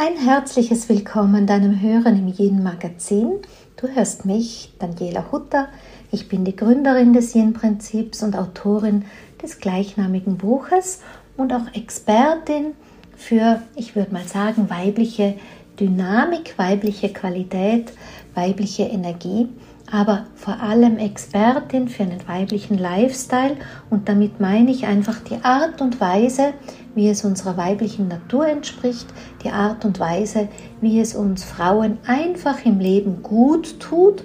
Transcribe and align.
Ein 0.00 0.16
herzliches 0.16 0.88
Willkommen 0.88 1.48
deinem 1.48 1.80
Hören 1.80 2.20
im 2.20 2.32
Yin 2.32 2.62
Magazin. 2.62 3.40
Du 3.76 3.88
hörst 3.88 4.26
mich, 4.26 4.72
Daniela 4.78 5.32
Hutter. 5.32 5.66
Ich 6.12 6.28
bin 6.28 6.44
die 6.44 6.54
Gründerin 6.54 7.14
des 7.14 7.34
Yin 7.34 7.52
Prinzips 7.52 8.22
und 8.22 8.36
Autorin 8.36 9.06
des 9.42 9.58
gleichnamigen 9.58 10.38
Buches 10.38 11.00
und 11.36 11.52
auch 11.52 11.74
Expertin 11.74 12.74
für, 13.16 13.60
ich 13.74 13.96
würde 13.96 14.12
mal 14.12 14.22
sagen, 14.22 14.70
weibliche 14.70 15.34
Dynamik, 15.80 16.56
weibliche 16.58 17.12
Qualität, 17.12 17.92
weibliche 18.36 18.84
Energie, 18.84 19.48
aber 19.90 20.26
vor 20.36 20.60
allem 20.60 20.98
Expertin 20.98 21.88
für 21.88 22.04
einen 22.04 22.26
weiblichen 22.28 22.78
Lifestyle 22.78 23.56
und 23.90 24.08
damit 24.08 24.38
meine 24.38 24.70
ich 24.70 24.86
einfach 24.86 25.18
die 25.24 25.42
Art 25.42 25.80
und 25.80 26.00
Weise, 26.00 26.52
wie 26.98 27.08
es 27.08 27.24
unserer 27.24 27.56
weiblichen 27.56 28.08
Natur 28.08 28.48
entspricht, 28.48 29.06
die 29.44 29.50
Art 29.50 29.84
und 29.84 30.00
Weise, 30.00 30.48
wie 30.80 30.98
es 30.98 31.14
uns 31.14 31.44
Frauen 31.44 31.98
einfach 32.04 32.66
im 32.66 32.80
Leben 32.80 33.22
gut 33.22 33.78
tut 33.78 34.24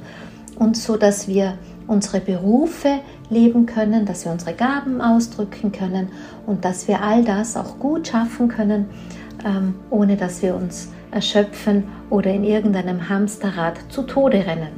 und 0.57 0.75
so, 0.75 0.97
dass 0.97 1.27
wir 1.27 1.59
unsere 1.85 2.19
Berufe 2.19 2.99
leben 3.29 3.67
können, 3.67 4.07
dass 4.07 4.25
wir 4.25 4.31
unsere 4.31 4.53
Gaben 4.53 5.01
ausdrücken 5.01 5.71
können 5.71 6.07
und 6.47 6.65
dass 6.65 6.87
wir 6.87 7.03
all 7.03 7.23
das 7.23 7.55
auch 7.55 7.77
gut 7.77 8.07
schaffen 8.07 8.47
können, 8.47 8.87
ähm, 9.45 9.75
ohne 9.91 10.17
dass 10.17 10.41
wir 10.41 10.55
uns 10.55 10.89
erschöpfen 11.11 11.83
oder 12.09 12.31
in 12.33 12.43
irgendeinem 12.43 13.07
Hamsterrad 13.07 13.77
zu 13.89 14.01
Tode 14.01 14.47
rennen. 14.47 14.71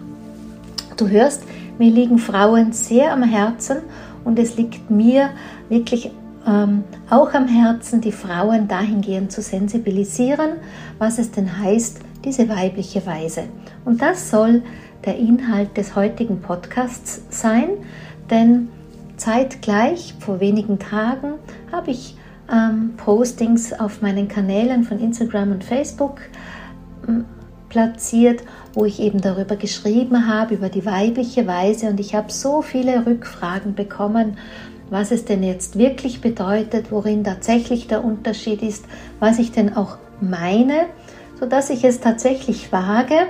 Du 0.98 1.08
hörst, 1.08 1.44
mir 1.80 1.91
liegen 1.91 2.17
Frauen 2.17 2.73
sehr 2.73 3.14
am 3.14 3.23
Herzen 3.23 3.77
und 4.25 4.38
es 4.38 4.58
liegt 4.58 4.91
mir 4.91 5.30
wirklich 5.69 6.12
ähm, 6.45 6.83
auch 7.09 7.33
am 7.33 7.47
Herzen, 7.47 8.01
die 8.01 8.11
Frauen 8.11 8.67
dahingehend 8.67 9.31
zu 9.31 9.41
sensibilisieren, 9.41 10.53
was 10.99 11.17
es 11.17 11.31
denn 11.31 11.59
heißt, 11.59 11.99
diese 12.23 12.49
weibliche 12.49 13.05
Weise. 13.05 13.43
Und 13.83 14.01
das 14.01 14.29
soll 14.29 14.63
der 15.05 15.17
Inhalt 15.17 15.77
des 15.77 15.95
heutigen 15.95 16.41
Podcasts 16.41 17.23
sein, 17.29 17.69
denn 18.29 18.69
zeitgleich, 19.17 20.16
vor 20.19 20.39
wenigen 20.39 20.79
Tagen, 20.79 21.33
habe 21.71 21.91
ich 21.91 22.17
ähm, 22.51 22.93
Postings 22.97 23.73
auf 23.73 24.01
meinen 24.01 24.27
Kanälen 24.27 24.83
von 24.83 24.99
Instagram 24.99 25.51
und 25.51 25.63
Facebook 25.63 26.21
ähm, 27.07 27.25
platziert, 27.69 28.43
wo 28.73 28.85
ich 28.85 28.99
eben 28.99 29.21
darüber 29.21 29.55
geschrieben 29.55 30.27
habe, 30.27 30.55
über 30.55 30.69
die 30.69 30.85
weibliche 30.85 31.47
Weise 31.47 31.88
und 31.88 31.99
ich 31.99 32.16
habe 32.16 32.31
so 32.31 32.61
viele 32.61 33.05
Rückfragen 33.05 33.75
bekommen 33.75 34.38
was 34.89 35.11
es 35.11 35.25
denn 35.25 35.44
jetzt 35.44 35.78
wirklich 35.78 36.22
bedeutet, 36.22 36.91
worin 36.91 37.23
tatsächlich 37.23 37.88
der 37.88 38.03
Unterschied 38.03 38.61
ist, 38.61 38.86
was 39.19 39.39
ich 39.39 39.52
denn 39.52 39.75
auch 39.75 39.97
meine, 40.22 40.86
sodass 41.39 41.69
ich 41.69 41.83
es 41.83 42.00
tatsächlich 42.00 42.72
wage, 42.72 43.28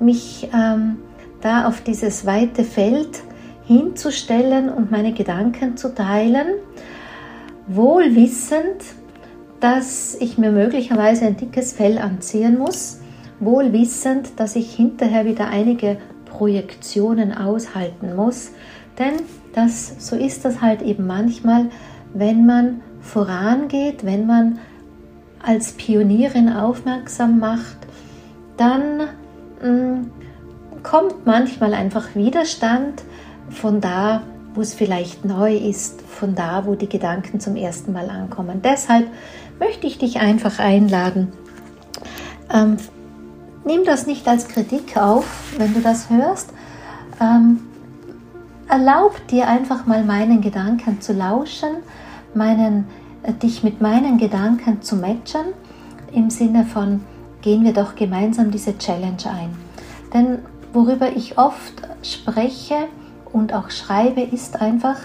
mich 0.00 0.48
ähm, 0.54 0.98
da 1.40 1.66
auf 1.66 1.80
dieses 1.80 2.26
weite 2.26 2.64
Feld 2.64 3.22
hinzustellen 3.66 4.68
und 4.68 4.90
meine 4.90 5.12
Gedanken 5.12 5.76
zu 5.76 5.94
teilen, 5.94 6.46
wohl 7.66 8.14
wissend, 8.14 8.82
dass 9.60 10.14
ich 10.14 10.38
mir 10.38 10.50
möglicherweise 10.50 11.26
ein 11.26 11.36
dickes 11.36 11.72
Fell 11.72 11.98
anziehen 11.98 12.58
muss, 12.58 13.00
wohl 13.40 13.72
wissend, 13.72 14.28
dass 14.36 14.56
ich 14.56 14.74
hinterher 14.74 15.24
wieder 15.24 15.48
einige 15.48 15.98
Projektionen 16.24 17.32
aushalten 17.32 18.14
muss, 18.16 18.52
denn 18.98 19.14
das, 19.58 19.94
so 19.98 20.16
ist 20.16 20.44
das 20.44 20.60
halt 20.60 20.82
eben 20.82 21.06
manchmal, 21.06 21.66
wenn 22.14 22.46
man 22.46 22.80
vorangeht, 23.00 24.04
wenn 24.04 24.26
man 24.26 24.58
als 25.42 25.72
Pionierin 25.72 26.52
aufmerksam 26.52 27.38
macht, 27.38 27.76
dann 28.56 29.08
mh, 29.62 29.68
mm, 29.70 30.10
kommt 30.82 31.26
manchmal 31.26 31.74
einfach 31.74 32.14
Widerstand 32.14 33.02
von 33.50 33.80
da, 33.80 34.22
wo 34.54 34.60
es 34.60 34.74
vielleicht 34.74 35.24
neu 35.24 35.56
ist, 35.56 36.02
von 36.02 36.34
da, 36.34 36.66
wo 36.66 36.74
die 36.74 36.88
Gedanken 36.88 37.40
zum 37.40 37.56
ersten 37.56 37.92
Mal 37.92 38.10
ankommen. 38.10 38.60
Deshalb 38.62 39.06
möchte 39.58 39.86
ich 39.86 39.98
dich 39.98 40.20
einfach 40.20 40.58
einladen. 40.58 41.32
Ähm, 42.52 42.76
nimm 43.64 43.84
das 43.84 44.06
nicht 44.06 44.26
als 44.26 44.48
Kritik 44.48 44.96
auf, 44.96 45.26
wenn 45.58 45.74
du 45.74 45.80
das 45.80 46.10
hörst. 46.10 46.50
Ähm, 47.20 47.60
erlaub 48.68 49.26
dir 49.28 49.48
einfach 49.48 49.86
mal 49.86 50.04
meinen 50.04 50.40
Gedanken 50.40 51.00
zu 51.00 51.12
lauschen, 51.12 51.76
meinen, 52.34 52.86
äh, 53.22 53.32
dich 53.32 53.62
mit 53.62 53.80
meinen 53.80 54.18
Gedanken 54.18 54.82
zu 54.82 54.96
matchen, 54.96 55.46
im 56.12 56.30
Sinne 56.30 56.64
von 56.64 57.00
gehen 57.42 57.64
wir 57.64 57.72
doch 57.72 57.94
gemeinsam 57.94 58.50
diese 58.50 58.76
Challenge 58.78 59.24
ein. 59.26 59.50
Denn 60.12 60.38
worüber 60.72 61.14
ich 61.14 61.38
oft 61.38 61.74
spreche 62.02 62.88
und 63.32 63.54
auch 63.54 63.70
schreibe, 63.70 64.22
ist 64.22 64.60
einfach, 64.60 64.96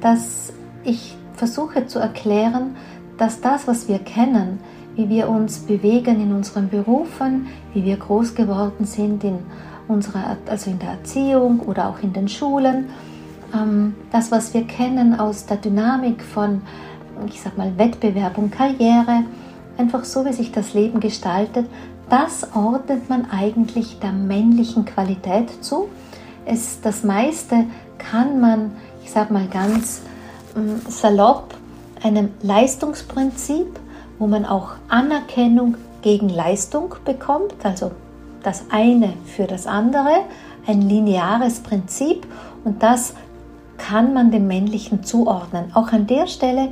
dass 0.00 0.52
ich 0.84 1.16
versuche 1.34 1.86
zu 1.86 1.98
erklären, 1.98 2.76
dass 3.18 3.40
das, 3.40 3.66
was 3.66 3.88
wir 3.88 3.98
kennen, 3.98 4.58
wie 4.94 5.08
wir 5.08 5.28
uns 5.28 5.60
bewegen 5.60 6.20
in 6.20 6.32
unseren 6.32 6.68
Berufen, 6.68 7.46
wie 7.74 7.84
wir 7.84 7.96
groß 7.96 8.34
geworden 8.34 8.84
sind 8.84 9.24
in 9.24 9.38
unserer, 9.88 10.36
also 10.46 10.70
in 10.70 10.78
der 10.78 10.90
Erziehung 10.90 11.60
oder 11.60 11.88
auch 11.88 12.00
in 12.02 12.12
den 12.12 12.28
Schulen. 12.28 12.90
Ähm, 13.54 13.94
das, 14.12 14.30
was 14.30 14.54
wir 14.54 14.64
kennen 14.64 15.18
aus 15.18 15.46
der 15.46 15.56
Dynamik 15.58 16.22
von, 16.22 16.62
ich 17.26 17.40
sag 17.40 17.56
mal, 17.56 17.76
Wettbewerb 17.78 18.38
und 18.38 18.50
Karriere, 18.50 19.24
einfach 19.78 20.04
so, 20.04 20.24
wie 20.24 20.32
sich 20.32 20.52
das 20.52 20.74
Leben 20.74 21.00
gestaltet, 21.00 21.66
das 22.08 22.54
ordnet 22.54 23.08
man 23.08 23.30
eigentlich 23.30 23.98
der 23.98 24.12
männlichen 24.12 24.84
Qualität 24.84 25.64
zu. 25.64 25.88
Es, 26.44 26.80
das 26.80 27.02
meiste 27.02 27.64
kann 27.98 28.40
man, 28.40 28.72
ich 29.02 29.10
sag 29.10 29.30
mal 29.30 29.48
ganz 29.48 30.02
ähm, 30.56 30.80
salopp, 30.88 31.54
einem 32.02 32.30
Leistungsprinzip, 32.42 33.80
wo 34.18 34.26
man 34.26 34.44
auch 34.44 34.72
Anerkennung 34.88 35.76
gegen 36.02 36.28
Leistung 36.28 36.94
bekommt, 37.04 37.54
also 37.64 37.90
das 38.46 38.66
eine 38.70 39.12
für 39.24 39.44
das 39.44 39.66
andere, 39.66 40.24
ein 40.66 40.82
lineares 40.82 41.60
Prinzip 41.60 42.26
und 42.64 42.82
das 42.82 43.14
kann 43.76 44.14
man 44.14 44.30
dem 44.30 44.46
Männlichen 44.46 45.04
zuordnen. 45.04 45.70
Auch 45.74 45.92
an 45.92 46.06
der 46.06 46.26
Stelle, 46.26 46.68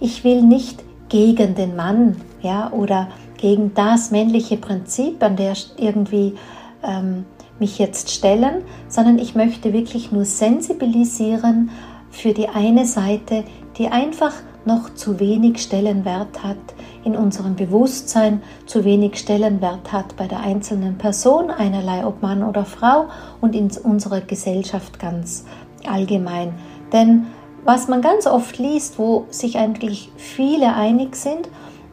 ich 0.00 0.24
will 0.24 0.42
nicht 0.42 0.82
gegen 1.08 1.54
den 1.54 1.76
Mann 1.76 2.16
ja, 2.42 2.70
oder 2.72 3.08
gegen 3.36 3.74
das 3.74 4.10
männliche 4.10 4.56
Prinzip, 4.56 5.22
an 5.22 5.36
der 5.36 5.54
irgendwie 5.76 6.34
ähm, 6.82 7.24
mich 7.58 7.78
jetzt 7.78 8.10
stellen, 8.10 8.62
sondern 8.88 9.18
ich 9.18 9.34
möchte 9.34 9.72
wirklich 9.72 10.12
nur 10.12 10.24
sensibilisieren 10.24 11.70
für 12.10 12.32
die 12.32 12.48
eine 12.48 12.86
Seite, 12.86 13.44
die 13.76 13.88
einfach 13.88 14.32
noch 14.64 14.94
zu 14.94 15.18
wenig 15.20 15.62
Stellenwert 15.62 16.42
hat 16.42 16.56
in 17.04 17.16
unserem 17.16 17.56
Bewusstsein, 17.56 18.42
zu 18.66 18.84
wenig 18.84 19.16
Stellenwert 19.18 19.92
hat 19.92 20.16
bei 20.16 20.26
der 20.26 20.40
einzelnen 20.40 20.98
Person, 20.98 21.50
einerlei 21.50 22.04
ob 22.04 22.22
Mann 22.22 22.42
oder 22.42 22.64
Frau 22.64 23.06
und 23.40 23.54
in 23.54 23.70
unserer 23.82 24.20
Gesellschaft 24.20 24.98
ganz 24.98 25.44
allgemein. 25.86 26.54
Denn 26.92 27.26
was 27.64 27.88
man 27.88 28.02
ganz 28.02 28.26
oft 28.26 28.58
liest, 28.58 28.98
wo 28.98 29.26
sich 29.30 29.58
eigentlich 29.58 30.10
viele 30.16 30.74
einig 30.74 31.16
sind, 31.16 31.48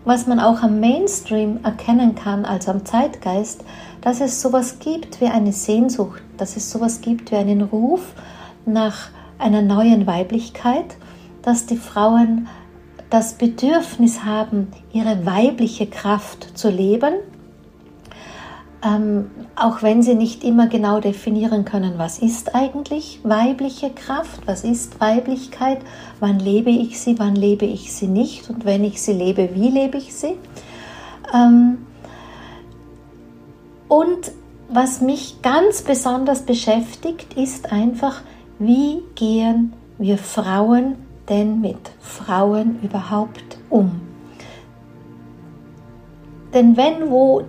was 0.05 0.27
man 0.27 0.39
auch 0.39 0.61
am 0.61 0.79
Mainstream 0.79 1.59
erkennen 1.63 2.15
kann, 2.15 2.45
also 2.45 2.71
am 2.71 2.85
Zeitgeist, 2.85 3.63
dass 4.01 4.21
es 4.21 4.41
sowas 4.41 4.79
gibt 4.79 5.19
wie 5.19 5.27
eine 5.27 5.51
Sehnsucht, 5.51 6.21
dass 6.37 6.55
es 6.55 6.69
sowas 6.69 7.01
gibt 7.01 7.31
wie 7.31 7.35
einen 7.35 7.63
Ruf 7.63 8.13
nach 8.65 9.09
einer 9.39 9.61
neuen 9.61 10.05
Weiblichkeit, 10.05 10.95
dass 11.45 11.67
die 11.67 11.77
Frauen 11.77 12.47
das 13.11 13.35
Bedürfnis 13.35 14.23
haben, 14.23 14.67
ihre 14.91 15.25
weibliche 15.25 15.85
Kraft 15.87 16.57
zu 16.57 16.69
leben, 16.69 17.13
ähm, 18.83 19.29
auch 19.55 19.83
wenn 19.83 20.01
sie 20.01 20.15
nicht 20.15 20.43
immer 20.43 20.67
genau 20.67 20.99
definieren 20.99 21.63
können, 21.63 21.93
was 21.97 22.19
ist 22.19 22.55
eigentlich 22.55 23.19
weibliche 23.23 23.91
Kraft, 23.91 24.41
was 24.47 24.63
ist 24.63 24.99
Weiblichkeit, 24.99 25.79
wann 26.19 26.39
lebe 26.39 26.71
ich 26.71 26.99
sie, 26.99 27.17
wann 27.19 27.35
lebe 27.35 27.65
ich 27.65 27.93
sie 27.93 28.07
nicht 28.07 28.49
und 28.49 28.65
wenn 28.65 28.83
ich 28.83 29.01
sie 29.01 29.13
lebe, 29.13 29.51
wie 29.53 29.69
lebe 29.69 29.97
ich 29.97 30.15
sie. 30.15 30.35
Ähm, 31.33 31.77
und 33.87 34.31
was 34.67 34.99
mich 34.99 35.43
ganz 35.43 35.83
besonders 35.83 36.41
beschäftigt, 36.41 37.35
ist 37.35 37.71
einfach, 37.71 38.21
wie 38.57 39.03
gehen 39.13 39.73
wir 39.99 40.17
Frauen 40.17 41.04
denn 41.29 41.61
mit 41.61 41.91
Frauen 41.99 42.79
überhaupt 42.81 43.57
um? 43.69 44.01
Denn 46.53 46.77
wenn 46.77 47.09
wo 47.09 47.43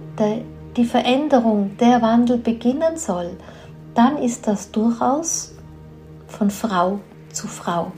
die 0.76 0.84
Veränderung, 0.84 1.76
der 1.78 2.02
Wandel 2.02 2.38
beginnen 2.38 2.96
soll, 2.96 3.37
dann 3.94 4.19
ist 4.19 4.46
das 4.46 4.70
durchaus 4.70 5.55
von 6.26 6.50
Frau 6.50 6.99
zu 7.32 7.46
Frau. 7.46 7.93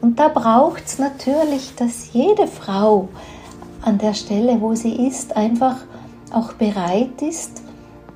Und 0.00 0.18
da 0.18 0.28
braucht 0.28 0.84
es 0.86 0.98
natürlich, 0.98 1.74
dass 1.76 2.12
jede 2.12 2.46
Frau 2.46 3.08
an 3.82 3.98
der 3.98 4.14
Stelle, 4.14 4.60
wo 4.60 4.74
sie 4.74 5.06
ist, 5.06 5.36
einfach 5.36 5.76
auch 6.32 6.52
bereit 6.54 7.22
ist, 7.22 7.62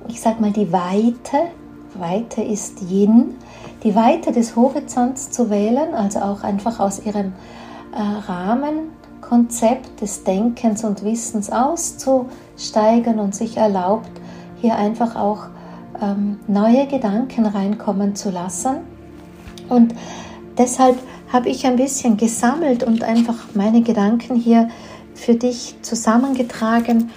ich 0.07 0.19
sag 0.19 0.41
mal 0.41 0.51
die 0.51 0.71
Weite, 0.71 1.37
Weite 1.93 2.41
ist 2.41 2.81
Yin, 2.89 3.35
die 3.83 3.95
Weite 3.95 4.31
des 4.31 4.55
Horizonts 4.55 5.31
zu 5.31 5.49
wählen, 5.49 5.93
also 5.93 6.19
auch 6.19 6.43
einfach 6.43 6.79
aus 6.79 7.03
ihrem 7.05 7.33
äh, 7.93 8.01
Rahmenkonzept 8.27 10.01
des 10.01 10.23
Denkens 10.23 10.83
und 10.83 11.03
Wissens 11.03 11.51
auszusteigen 11.51 13.19
und 13.19 13.33
sich 13.33 13.57
erlaubt, 13.57 14.11
hier 14.61 14.75
einfach 14.75 15.15
auch 15.15 15.45
ähm, 16.01 16.39
neue 16.47 16.87
Gedanken 16.87 17.45
reinkommen 17.45 18.15
zu 18.15 18.29
lassen. 18.29 18.77
Und 19.69 19.95
deshalb 20.57 20.97
habe 21.31 21.49
ich 21.49 21.65
ein 21.65 21.77
bisschen 21.77 22.17
gesammelt 22.17 22.83
und 22.83 23.03
einfach 23.03 23.35
meine 23.53 23.81
Gedanken 23.81 24.35
hier 24.35 24.69
für 25.15 25.35
dich 25.35 25.75
zusammengetragen, 25.81 27.09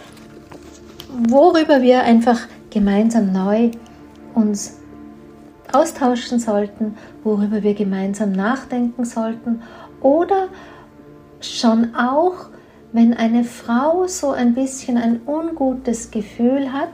worüber 1.28 1.82
wir 1.82 2.02
einfach 2.02 2.40
gemeinsam 2.70 3.32
neu 3.32 3.70
uns 4.34 4.78
austauschen 5.74 6.38
sollten, 6.38 6.96
worüber 7.22 7.62
wir 7.62 7.74
gemeinsam 7.74 8.32
nachdenken 8.32 9.04
sollten 9.04 9.62
oder 10.00 10.48
schon 11.40 11.94
auch, 11.94 12.46
wenn 12.92 13.14
eine 13.14 13.44
Frau 13.44 14.06
so 14.06 14.30
ein 14.30 14.54
bisschen 14.54 14.96
ein 14.96 15.20
ungutes 15.26 16.10
Gefühl 16.10 16.72
hat, 16.72 16.90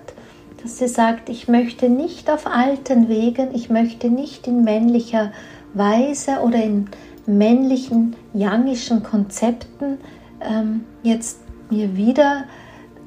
dass 0.63 0.79
sie 0.79 0.89
sagt, 0.89 1.29
ich 1.29 1.49
möchte 1.49 1.89
nicht 1.89 2.31
auf 2.31 2.47
alten 2.47 3.09
Wegen, 3.09 3.55
ich 3.55 3.71
möchte 3.71 4.09
nicht 4.09 4.47
in 4.47 4.65
männlicher 4.65 5.33
Weise 5.75 6.41
oder 6.43 6.63
in 6.63 6.89
männlichen, 7.27 8.17
youngischen 8.35 9.03
Konzepten 9.03 9.99
ähm, 10.41 10.85
jetzt 11.03 11.41
mir 11.71 11.97
wieder, 11.97 12.45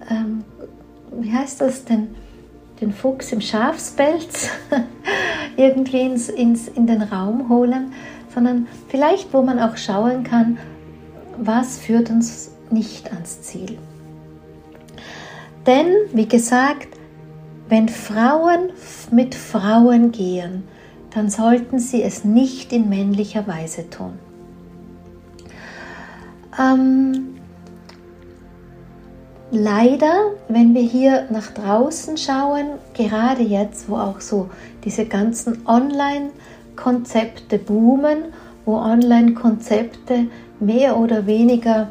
ähm, 0.09 0.43
wie 1.19 1.31
heißt 1.31 1.61
das 1.61 1.85
denn, 1.85 2.15
den 2.83 2.91
Fuchs 2.94 3.31
im 3.31 3.39
Schafspelz 3.39 4.50
irgendwie 5.57 6.01
ins, 6.01 6.27
ins, 6.27 6.68
in 6.68 6.85
den 6.85 7.01
Raum 7.01 7.47
holen, 7.47 7.94
sondern 8.33 8.68
vielleicht, 8.89 9.33
wo 9.33 9.41
man 9.41 9.59
auch 9.59 9.77
schauen 9.77 10.24
kann, 10.24 10.57
was 11.38 11.80
führt 11.80 12.09
uns 12.09 12.51
nicht 12.69 13.12
ans 13.13 13.41
Ziel. 13.41 13.77
Denn, 15.65 15.88
wie 16.12 16.27
gesagt, 16.27 16.89
wenn 17.69 17.88
Frauen 17.88 18.71
mit 19.12 19.33
Frauen 19.33 20.12
gehen, 20.12 20.63
dann 21.12 21.30
sollten 21.30 21.80
sie 21.80 22.03
es 22.03 22.25
nicht 22.25 22.74
in 22.74 22.89
männlicher 22.89 23.47
Weise 23.47 23.89
tun. 23.89 24.19
Ähm, 26.59 27.35
leider, 29.53 30.31
wenn 30.50 30.73
wir 30.73 30.81
hier 30.81 31.27
nach 31.29 31.51
draußen 31.51 32.17
schauen, 32.17 32.79
gerade 32.94 33.44
jetzt, 33.44 33.88
wo 33.88 33.97
auch 33.97 34.19
so 34.19 34.50
diese 34.83 35.05
ganzen 35.05 35.65
Online-Konzepte 35.67 37.59
boomen, 37.59 38.33
wo 38.65 38.77
Online-Konzepte 38.77 40.27
mehr 40.59 40.97
oder 40.97 41.27
weniger 41.27 41.89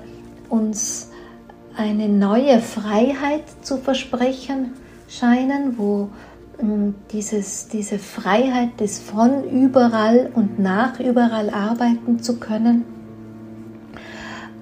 uns 0.49 1.11
eine 1.77 2.09
neue 2.09 2.59
Freiheit 2.61 3.45
zu 3.63 3.79
versprechen 3.79 4.73
scheinen, 5.09 5.79
wo 5.79 6.09
ähm, 6.61 6.97
dieses, 7.13 7.69
diese 7.69 7.99
Freiheit 7.99 8.81
des 8.81 8.99
von 8.99 9.45
überall 9.45 10.31
und 10.35 10.59
nach 10.59 10.99
überall 10.99 11.49
arbeiten 11.51 12.21
zu 12.21 12.39
können, 12.41 12.85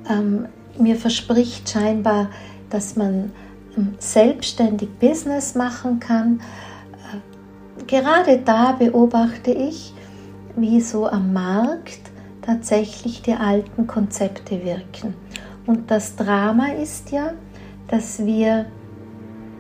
ähm, 0.08 0.46
mir 0.79 0.96
verspricht 0.96 1.69
scheinbar, 1.69 2.29
dass 2.70 2.96
man 2.96 3.32
ähm, 3.76 3.94
selbstständig 3.99 4.88
Business 4.99 5.55
machen 5.55 6.00
kann. 6.00 6.40
Äh, 6.93 7.84
gerade 7.87 8.38
da 8.38 8.72
beobachte 8.72 9.50
ich, 9.50 9.93
wie 10.56 10.81
so 10.81 11.06
am 11.06 11.32
Markt 11.32 12.00
tatsächlich 12.43 13.22
die 13.22 13.34
alten 13.34 13.87
Konzepte 13.87 14.64
wirken. 14.64 15.14
Und 15.67 15.90
das 15.90 16.17
Drama 16.17 16.69
ist 16.72 17.11
ja, 17.12 17.32
dass 17.88 18.25
wir 18.25 18.67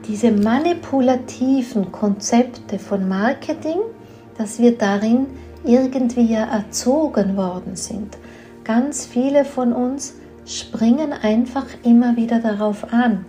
diese 0.08 0.32
manipulativen 0.32 1.92
Konzepte 1.92 2.78
von 2.78 3.08
Marketing, 3.08 3.78
dass 4.38 4.58
wir 4.58 4.76
darin 4.76 5.26
irgendwie 5.64 6.32
ja 6.32 6.44
erzogen 6.44 7.36
worden 7.36 7.76
sind. 7.76 8.16
Ganz 8.64 9.06
viele 9.06 9.44
von 9.44 9.72
uns 9.72 10.14
springen 10.46 11.12
einfach 11.12 11.66
immer 11.84 12.16
wieder 12.16 12.40
darauf 12.40 12.92
an. 12.92 13.24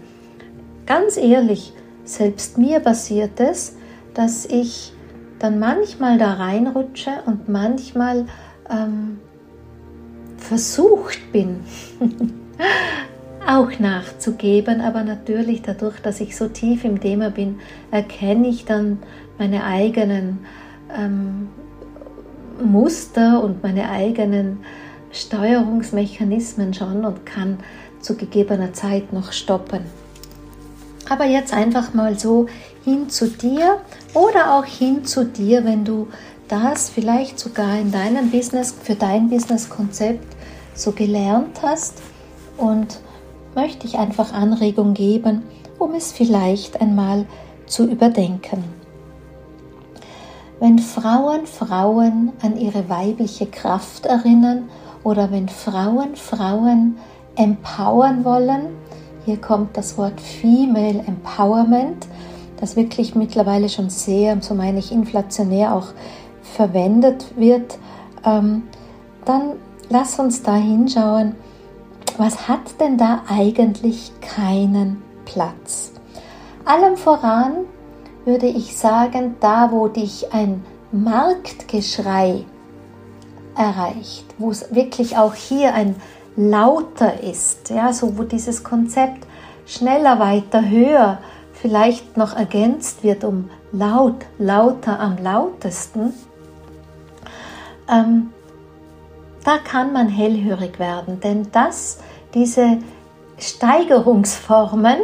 Ganz 0.85 1.17
ehrlich, 1.17 1.73
selbst 2.03 2.57
mir 2.57 2.79
passiert 2.79 3.39
es, 3.39 3.75
dass 4.13 4.45
ich 4.45 4.93
dann 5.39 5.59
manchmal 5.59 6.17
da 6.17 6.33
reinrutsche 6.33 7.11
und 7.25 7.49
manchmal 7.49 8.25
ähm, 8.69 9.19
versucht 10.37 11.31
bin, 11.31 11.61
auch 13.47 13.79
nachzugeben, 13.79 14.81
aber 14.81 15.03
natürlich 15.03 15.61
dadurch, 15.61 15.99
dass 15.99 16.19
ich 16.19 16.35
so 16.35 16.47
tief 16.47 16.83
im 16.83 16.99
Thema 16.99 17.31
bin, 17.31 17.59
erkenne 17.89 18.47
ich 18.47 18.65
dann 18.65 18.99
meine 19.37 19.63
eigenen 19.63 20.39
ähm, 20.95 21.49
Muster 22.63 23.43
und 23.43 23.63
meine 23.63 23.89
eigenen 23.89 24.59
Steuerungsmechanismen 25.11 26.73
schon 26.73 27.05
und 27.05 27.25
kann 27.25 27.59
zu 27.99 28.15
gegebener 28.15 28.73
Zeit 28.73 29.13
noch 29.13 29.31
stoppen. 29.31 29.85
Aber 31.09 31.25
jetzt 31.25 31.53
einfach 31.53 31.93
mal 31.93 32.17
so 32.17 32.47
hin 32.83 33.09
zu 33.09 33.27
dir 33.27 33.81
oder 34.13 34.53
auch 34.53 34.65
hin 34.65 35.05
zu 35.05 35.25
dir, 35.25 35.65
wenn 35.65 35.83
du 35.83 36.07
das 36.47 36.89
vielleicht 36.89 37.39
sogar 37.39 37.79
in 37.79 37.91
deinem 37.91 38.31
Business, 38.31 38.73
für 38.83 38.95
dein 38.95 39.29
Businesskonzept 39.29 40.35
so 40.73 40.91
gelernt 40.91 41.61
hast 41.61 42.01
und 42.57 42.99
möchte 43.55 43.87
ich 43.87 43.97
einfach 43.97 44.33
Anregung 44.33 44.93
geben, 44.93 45.43
um 45.79 45.93
es 45.95 46.11
vielleicht 46.11 46.79
einmal 46.79 47.25
zu 47.65 47.85
überdenken. 47.89 48.63
Wenn 50.59 50.77
Frauen 50.77 51.47
Frauen 51.47 52.33
an 52.41 52.57
ihre 52.57 52.87
weibliche 52.87 53.47
Kraft 53.47 54.05
erinnern 54.05 54.69
oder 55.03 55.31
wenn 55.31 55.50
Frauen 55.50 56.15
Frauen 56.15 56.98
empowern 57.36 58.24
wollen, 58.25 58.70
hier 59.25 59.38
kommt 59.38 59.77
das 59.77 59.98
Wort 59.98 60.20
Female 60.20 61.03
Empowerment, 61.05 62.08
das 62.60 62.75
wirklich 62.75 63.15
mittlerweile 63.15 63.70
schon 63.70 63.89
sehr, 63.89 64.41
so 64.41 64.53
meine 64.53 64.79
ich, 64.79 64.91
inflationär 64.91 65.75
auch 65.75 65.88
verwendet 66.41 67.25
wird, 67.36 67.77
ähm, 68.25 68.63
dann 69.25 69.53
lass 69.89 70.20
uns 70.20 70.43
da 70.43 70.55
hinschauen, 70.55 71.36
was 72.17 72.48
hat 72.48 72.79
denn 72.79 72.98
da 72.98 73.24
eigentlich 73.27 74.12
keinen 74.22 75.01
Platz? 75.25 75.93
Allem 76.65 76.98
voran 76.98 77.65
würde 78.25 78.48
ich 78.48 78.77
sagen, 78.77 79.36
da 79.39 79.72
wo 79.72 79.88
dich 79.88 80.31
ein 80.34 80.63
Marktgeschrei 80.91 82.46
erreicht, 83.55 84.25
wo 84.41 84.51
es 84.51 84.74
wirklich 84.74 85.17
auch 85.17 85.33
hier 85.33 85.74
ein 85.74 85.95
lauter 86.36 87.21
ist, 87.21 87.69
ja, 87.69 87.93
so 87.93 88.17
wo 88.17 88.24
dieses 88.24 88.63
Konzept 88.63 89.25
schneller, 89.65 90.19
weiter, 90.19 90.69
höher 90.69 91.19
vielleicht 91.53 92.17
noch 92.17 92.36
ergänzt 92.36 93.03
wird 93.03 93.24
um 93.24 93.50
laut, 93.71 94.25
lauter, 94.39 95.00
am 95.00 95.17
lautesten, 95.17 96.13
ähm, 97.89 98.31
da 99.43 99.57
kann 99.57 99.91
man 99.91 100.07
hellhörig 100.07 100.79
werden, 100.79 101.19
denn 101.19 101.48
das, 101.51 102.00
diese 102.33 102.77
Steigerungsformen, 103.38 105.00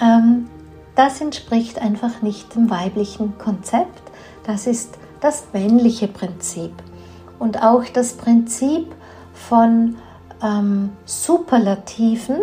ähm, 0.00 0.48
das 0.94 1.20
entspricht 1.20 1.80
einfach 1.80 2.22
nicht 2.22 2.54
dem 2.54 2.70
weiblichen 2.70 3.36
Konzept. 3.38 4.02
Das 4.46 4.66
ist 4.66 4.96
das 5.20 5.44
männliche 5.52 6.08
Prinzip. 6.08 6.72
Und 7.44 7.62
auch 7.62 7.84
das 7.92 8.14
Prinzip 8.14 8.86
von 9.34 9.96
ähm, 10.42 10.92
Superlativen, 11.04 12.38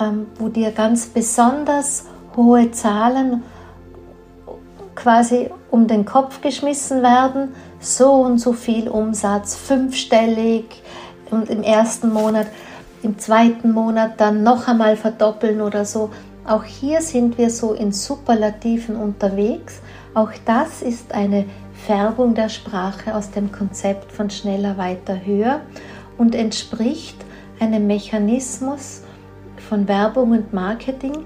ähm, 0.00 0.28
wo 0.38 0.48
dir 0.48 0.70
ganz 0.70 1.06
besonders 1.06 2.06
hohe 2.36 2.70
Zahlen 2.70 3.42
quasi 4.94 5.50
um 5.72 5.88
den 5.88 6.04
Kopf 6.04 6.40
geschmissen 6.40 7.02
werden, 7.02 7.52
so 7.80 8.12
und 8.12 8.38
so 8.38 8.52
viel 8.52 8.88
Umsatz, 8.88 9.56
fünfstellig 9.56 10.66
und 11.32 11.50
im 11.50 11.64
ersten 11.64 12.12
Monat, 12.12 12.46
im 13.02 13.18
zweiten 13.18 13.72
Monat 13.72 14.20
dann 14.20 14.44
noch 14.44 14.68
einmal 14.68 14.96
verdoppeln 14.96 15.60
oder 15.60 15.84
so. 15.84 16.10
Auch 16.46 16.62
hier 16.62 17.00
sind 17.00 17.38
wir 17.38 17.50
so 17.50 17.72
in 17.72 17.90
Superlativen 17.90 18.94
unterwegs. 18.94 19.80
Auch 20.14 20.30
das 20.44 20.80
ist 20.80 21.12
eine 21.12 21.46
Färbung 21.86 22.34
der 22.34 22.48
Sprache 22.48 23.12
aus 23.12 23.32
dem 23.32 23.50
Konzept 23.50 24.12
von 24.12 24.30
schneller, 24.30 24.78
weiter, 24.78 25.24
höher 25.24 25.62
und 26.16 26.34
entspricht 26.34 27.16
einem 27.58 27.88
Mechanismus 27.88 29.02
von 29.68 29.88
Werbung 29.88 30.30
und 30.30 30.52
Marketing, 30.52 31.24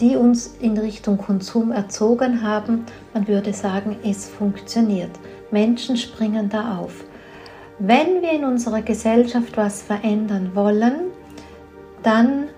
die 0.00 0.16
uns 0.16 0.56
in 0.60 0.76
Richtung 0.76 1.18
Konsum 1.18 1.70
erzogen 1.70 2.42
haben, 2.42 2.84
man 3.14 3.28
würde 3.28 3.52
sagen, 3.52 3.96
es 4.02 4.28
funktioniert. 4.28 5.10
Menschen 5.52 5.96
springen 5.96 6.48
da 6.48 6.78
auf. 6.78 7.04
Wenn 7.78 8.22
wir 8.22 8.32
in 8.32 8.44
unserer 8.44 8.82
Gesellschaft 8.82 9.56
was 9.56 9.82
verändern 9.82 10.50
wollen, 10.54 11.12
dann 12.02 12.48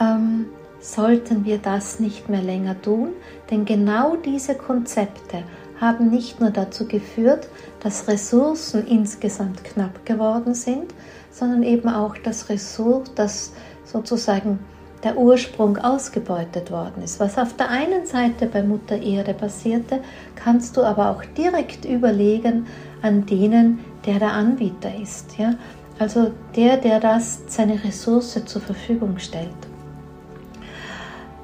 ähm, 0.00 0.46
sollten 0.80 1.44
wir 1.44 1.58
das 1.58 2.00
nicht 2.00 2.28
mehr 2.28 2.42
länger 2.42 2.80
tun, 2.82 3.10
denn 3.50 3.64
genau 3.64 4.16
diese 4.16 4.56
Konzepte 4.56 5.44
haben 5.80 6.10
nicht 6.10 6.40
nur 6.40 6.50
dazu 6.50 6.86
geführt, 6.86 7.48
dass 7.80 8.08
Ressourcen 8.08 8.86
insgesamt 8.86 9.64
knapp 9.64 10.04
geworden 10.04 10.54
sind, 10.54 10.94
sondern 11.30 11.62
eben 11.62 11.88
auch 11.88 12.16
das 12.16 12.48
Ressource, 12.48 13.12
das 13.14 13.52
sozusagen 13.84 14.58
der 15.04 15.16
Ursprung 15.16 15.78
ausgebeutet 15.78 16.70
worden 16.72 17.02
ist. 17.02 17.20
Was 17.20 17.38
auf 17.38 17.54
der 17.54 17.70
einen 17.70 18.04
Seite 18.06 18.46
bei 18.46 18.62
Mutter 18.62 19.00
Erde 19.00 19.32
passierte, 19.32 20.00
kannst 20.34 20.76
du 20.76 20.82
aber 20.82 21.10
auch 21.10 21.24
direkt 21.36 21.84
überlegen 21.84 22.66
an 23.02 23.24
denen, 23.24 23.78
der 24.06 24.18
der 24.18 24.32
Anbieter 24.32 24.92
ist. 25.00 25.38
Ja? 25.38 25.54
Also 26.00 26.32
der, 26.56 26.78
der 26.78 26.98
das 26.98 27.42
seine 27.46 27.82
Ressource 27.84 28.42
zur 28.44 28.60
Verfügung 28.60 29.18
stellt. 29.18 29.50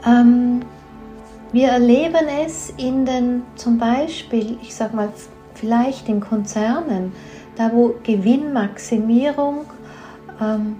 Ähm, 0.04 0.60
wir 1.54 1.68
erleben 1.68 2.26
es 2.44 2.70
in 2.76 3.06
den, 3.06 3.42
zum 3.54 3.78
Beispiel, 3.78 4.58
ich 4.60 4.74
sag 4.74 4.92
mal, 4.92 5.08
vielleicht 5.54 6.08
in 6.08 6.18
Konzernen, 6.18 7.12
da 7.54 7.70
wo 7.72 7.94
Gewinnmaximierung, 8.02 9.60
ähm, 10.40 10.76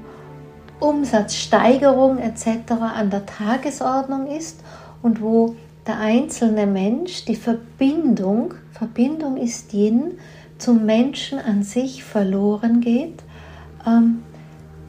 Umsatzsteigerung 0.80 2.18
etc. 2.18 2.72
an 2.72 3.08
der 3.08 3.24
Tagesordnung 3.24 4.26
ist 4.26 4.64
und 5.00 5.22
wo 5.22 5.54
der 5.86 6.00
einzelne 6.00 6.66
Mensch 6.66 7.24
die 7.24 7.36
Verbindung, 7.36 8.54
Verbindung 8.72 9.36
ist 9.36 9.72
Yin, 9.72 10.18
zum 10.58 10.84
Menschen 10.84 11.38
an 11.38 11.62
sich 11.62 12.02
verloren 12.02 12.80
geht, 12.80 13.22
ähm, 13.86 14.24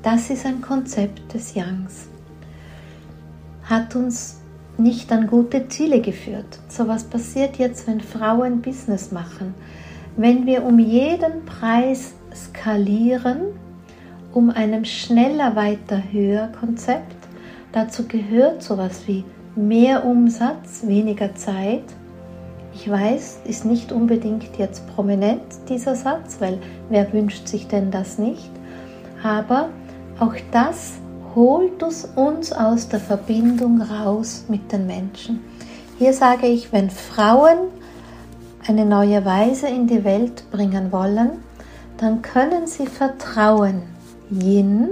das 0.02 0.32
ist 0.32 0.48
ein 0.48 0.62
Konzept 0.62 1.32
des 1.36 1.54
Yangs. 1.54 2.08
Hat 3.70 3.96
uns 3.96 4.42
nicht 4.78 5.12
an 5.12 5.28
gute 5.28 5.68
Ziele 5.68 6.02
geführt. 6.02 6.60
So 6.68 6.88
was 6.88 7.04
passiert 7.04 7.58
jetzt, 7.58 7.88
wenn 7.88 8.02
Frauen 8.02 8.62
Business 8.62 9.12
machen? 9.12 9.54
Wenn 10.18 10.46
wir 10.46 10.64
um 10.64 10.80
jeden 10.80 11.46
Preis 11.46 12.14
skalieren, 12.34 13.42
um 14.34 14.50
einem 14.50 14.86
schneller, 14.86 15.56
weiter, 15.56 16.02
höher 16.12 16.50
Konzept, 16.60 17.16
dazu 17.72 18.08
gehört 18.08 18.64
sowas 18.64 19.04
wie 19.08 19.24
mehr 19.56 20.06
Umsatz, 20.06 20.84
weniger 20.86 21.36
Zeit. 21.36 21.84
Ich 22.74 22.90
weiß, 22.90 23.42
ist 23.46 23.64
nicht 23.64 23.92
unbedingt 23.92 24.58
jetzt 24.58 24.86
prominent 24.94 25.44
dieser 25.70 25.96
Satz, 25.96 26.38
weil 26.40 26.60
wer 26.90 27.12
wünscht 27.14 27.48
sich 27.48 27.68
denn 27.68 27.92
das 27.92 28.18
nicht? 28.18 28.52
Aber 29.24 29.70
auch 30.20 30.36
das 30.52 30.96
holt 31.36 31.84
es 31.84 32.06
uns 32.16 32.54
aus 32.54 32.88
der 32.88 33.02
Verbindung 33.02 33.82
raus 33.82 34.46
mit 34.48 34.72
den 34.72 34.88
Menschen. 34.88 35.42
Hier 36.00 36.14
sage 36.14 36.48
ich, 36.48 36.72
wenn 36.72 36.90
Frauen 36.90 37.58
eine 38.66 38.86
neue 38.86 39.24
Weise 39.26 39.68
in 39.68 39.86
die 39.88 40.04
Welt 40.04 40.50
bringen 40.50 40.92
wollen, 40.92 41.44
dann 41.98 42.22
können 42.22 42.68
sie 42.68 42.88
vertrauen, 42.88 43.84
Yin, 44.30 44.90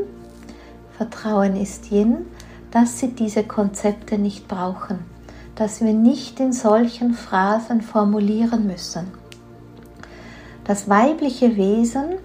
Vertrauen 0.97 1.55
ist 1.55 1.91
Yin, 1.91 2.25
dass 2.71 2.99
sie 2.99 3.09
diese 3.09 3.43
Konzepte 3.43 4.17
nicht 4.17 4.47
brauchen, 4.47 4.99
dass 5.55 5.81
wir 5.81 5.93
nicht 5.93 6.39
in 6.39 6.53
solchen 6.53 7.13
Phrasen 7.13 7.81
formulieren 7.81 8.67
müssen. 8.67 9.07
Das 10.65 10.87
weibliche 10.87 11.57
Wesen 11.57 12.15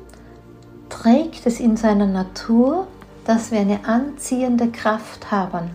trägt 0.89 1.47
es 1.47 1.61
in 1.61 1.77
seiner 1.77 2.07
Natur, 2.07 2.87
dass 3.29 3.53
wir 3.53 3.61
eine 3.61 3.85
anziehende 3.85 4.69
Kraft 4.69 5.31
haben. 5.31 5.69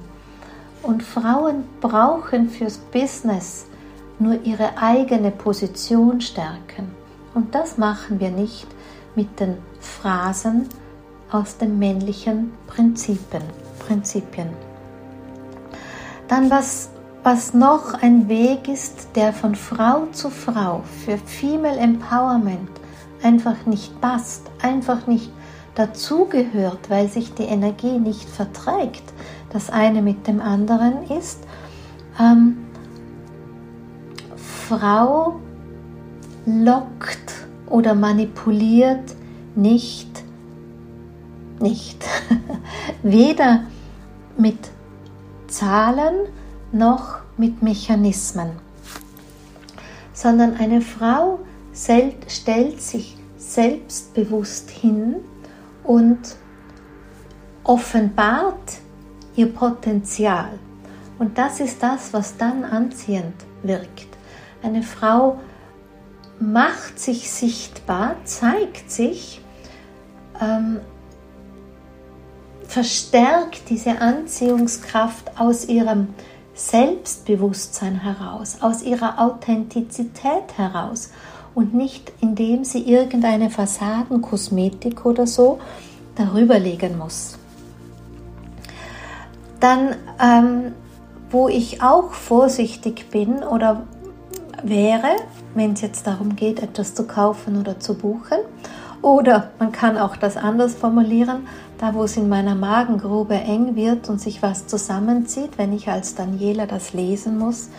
Und 0.82 1.04
Frauen 1.04 1.66
brauchen 1.82 2.50
fürs 2.50 2.80
Business 2.80 3.68
nur 4.18 4.42
ihre 4.44 4.76
eigene 4.82 5.30
Position 5.30 6.20
stärken. 6.20 6.92
Und 7.36 7.54
das 7.54 7.78
machen 7.78 8.20
wir 8.20 8.32
nicht 8.32 8.66
mit 9.14 9.40
den 9.40 9.60
Phrasen 9.80 10.68
aus 11.32 11.56
den 11.60 11.78
männlichen 11.78 12.54
Prinzipien. 12.66 13.44
Prinzipien. 13.86 14.50
Dann 16.28 16.50
was, 16.50 16.90
was 17.22 17.54
noch 17.54 17.94
ein 18.02 18.28
Weg 18.30 18.68
ist, 18.68 19.10
der 19.14 19.32
von 19.32 19.54
Frau 19.54 20.08
zu 20.12 20.32
Frau 20.32 20.82
für 21.06 21.20
Female 21.20 21.78
Empowerment 21.78 22.72
einfach 23.22 23.68
nicht 23.68 24.02
passt, 24.02 24.50
einfach 24.60 25.06
nicht 25.06 25.32
dazugehört, 25.76 26.90
weil 26.90 27.10
sich 27.10 27.34
die 27.34 27.44
Energie 27.44 28.00
nicht 28.00 28.30
verträgt, 28.30 29.04
das 29.52 29.70
eine 29.70 30.02
mit 30.02 30.28
dem 30.28 30.42
anderen 30.42 31.10
ist, 31.10 31.40
ähm, 32.20 32.58
Frau 34.68 35.40
lockt 36.46 37.34
oder 37.68 37.96
manipuliert 37.96 39.16
nicht, 39.56 40.24
nicht, 41.60 42.04
weder 43.04 43.64
mit 44.38 44.58
Zahlen 45.48 46.28
noch 46.72 47.20
mit 47.38 47.62
Mechanismen, 47.62 48.52
sondern 50.14 50.56
eine 50.56 50.82
Frau 50.82 51.40
stellt 51.74 52.82
sich 52.82 53.18
selbstbewusst 53.38 54.70
hin 54.70 55.16
und 55.84 56.20
offenbart 57.64 58.78
ihr 59.36 59.52
Potenzial. 59.54 60.60
Und 61.20 61.38
das 61.38 61.60
ist 61.60 61.82
das, 61.82 62.14
was 62.14 62.38
dann 62.38 62.64
anziehend 62.64 63.36
wirkt. 63.62 64.08
Eine 64.62 64.84
Frau 64.84 65.40
macht 66.40 67.00
sich 67.00 67.32
sichtbar, 67.32 68.16
zeigt 68.24 68.92
sich, 68.92 69.42
ähm, 70.42 70.80
verstärkt 72.68 73.70
diese 73.70 74.02
Anziehungskraft 74.02 75.40
aus 75.40 75.66
ihrem 75.66 76.08
Selbstbewusstsein 76.56 78.02
heraus, 78.02 78.58
aus 78.62 78.84
ihrer 78.84 79.20
Authentizität 79.20 80.58
heraus 80.58 81.12
und 81.56 81.74
nicht 81.74 82.12
indem 82.22 82.64
sie 82.64 82.82
irgendeine 82.82 83.50
Fassadenkosmetik 83.50 85.06
oder 85.06 85.28
so 85.28 85.60
darüber 86.16 86.60
legen 86.60 86.98
muss. 86.98 87.38
Dann, 89.60 89.96
ähm, 90.22 90.74
wo 91.30 91.48
ich 91.48 91.82
auch 91.82 92.12
vorsichtig 92.12 93.10
bin 93.10 93.44
oder 93.44 93.84
wäre, 94.62 95.16
wenn 95.56 95.74
es 95.74 95.82
jetzt 95.82 96.06
darum 96.08 96.36
geht, 96.36 96.62
etwas 96.62 96.96
zu 96.96 97.06
kaufen 97.06 97.60
oder 97.60 97.80
zu 97.80 97.96
buchen, 97.96 98.40
oder 99.04 99.50
man 99.60 99.74
kann 99.74 99.98
auch 99.98 100.16
das 100.16 100.38
anders 100.38 100.76
formulieren, 100.76 101.46
da 101.78 101.94
wo 101.94 102.04
es 102.06 102.16
in 102.16 102.30
meiner 102.30 102.56
Magengrube 102.56 103.34
eng 103.36 103.76
wird 103.76 104.08
und 104.10 104.22
sich 104.22 104.42
was 104.42 104.66
zusammenzieht, 104.66 105.58
wenn 105.58 105.74
ich 105.74 105.90
als 105.90 106.16
Daniela 106.16 106.66
das 106.66 106.94
lesen 106.94 107.38
muss, 107.38 107.70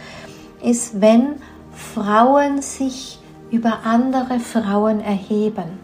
ist, 0.63 1.01
wenn 1.01 1.37
Frauen 1.73 2.61
sich 2.61 3.21
über 3.55 3.85
andere 3.85 4.41
Frauen 4.41 5.01
erheben. 5.01 5.79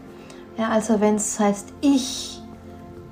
Ja, 0.58 0.70
also 0.70 1.00
wenn 1.00 1.14
es 1.14 1.38
heißt, 1.38 1.72
ich 1.80 2.40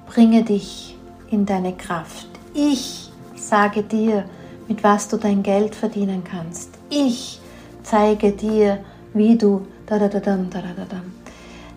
bringe 0.06 0.42
dich 0.42 0.96
in 1.30 1.46
deine 1.46 1.74
Kraft. 1.74 2.26
Ich 2.54 3.10
sage 3.36 3.84
dir, 3.84 4.24
mit 4.66 4.82
was 4.82 5.08
du 5.08 5.16
dein 5.16 5.44
Geld 5.44 5.76
verdienen 5.76 6.24
kannst. 6.24 6.70
Ich 6.90 7.40
zeige 7.84 8.32
dir, 8.32 8.80
wie 9.14 9.38
du 9.38 9.64
da 9.86 9.98
da 9.98 10.08
da 10.08 10.18
da 10.18 10.36
da 10.36 10.60
da 10.60 10.84
da. 10.88 11.02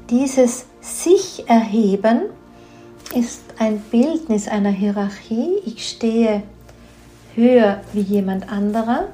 Dieses 0.10 0.66
sich 0.82 1.48
erheben 1.48 2.22
ist 3.14 3.44
ein 3.60 3.80
Bildnis 3.92 4.48
einer 4.48 4.72
Hierarchie. 4.72 5.52
Ich 5.66 5.88
stehe 5.88 6.42
höher 7.36 7.82
wie 7.94 8.02
jemand 8.02 8.52
anderer 8.52 9.08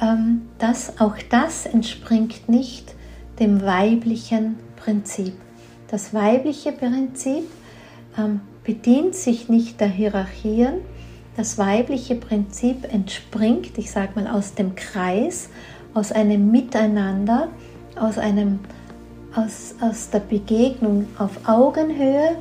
ähm, 0.00 0.42
das, 0.58 1.00
auch 1.00 1.16
das 1.30 1.66
entspringt 1.66 2.48
nicht 2.48 2.94
dem 3.38 3.62
weiblichen 3.62 4.56
Prinzip. 4.76 5.34
Das 5.90 6.14
weibliche 6.14 6.72
Prinzip 6.72 7.44
ähm, 8.18 8.40
bedient 8.64 9.14
sich 9.14 9.48
nicht 9.48 9.80
der 9.80 9.88
Hierarchien. 9.88 10.74
Das 11.36 11.58
weibliche 11.58 12.14
Prinzip 12.14 12.92
entspringt, 12.92 13.78
ich 13.78 13.90
sage 13.90 14.12
mal, 14.14 14.26
aus 14.26 14.54
dem 14.54 14.74
Kreis, 14.74 15.48
aus 15.94 16.12
einem 16.12 16.50
Miteinander, 16.50 17.48
aus, 17.96 18.18
einem, 18.18 18.60
aus, 19.34 19.74
aus 19.80 20.10
der 20.10 20.20
Begegnung 20.20 21.06
auf 21.18 21.48
Augenhöhe. 21.48 22.36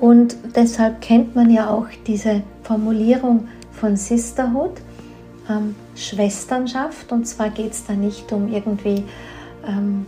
Und 0.00 0.36
deshalb 0.54 1.00
kennt 1.00 1.34
man 1.34 1.50
ja 1.50 1.70
auch 1.70 1.86
diese 2.06 2.42
Formulierung 2.62 3.48
von 3.72 3.96
Sisterhood 3.96 4.72
ähm, 5.48 5.74
Schwesternschaft. 5.96 7.12
Und 7.12 7.26
zwar 7.26 7.50
geht 7.50 7.72
es 7.72 7.84
da 7.86 7.94
nicht 7.94 8.32
um 8.32 8.52
irgendwie 8.52 9.04
ähm, 9.66 10.06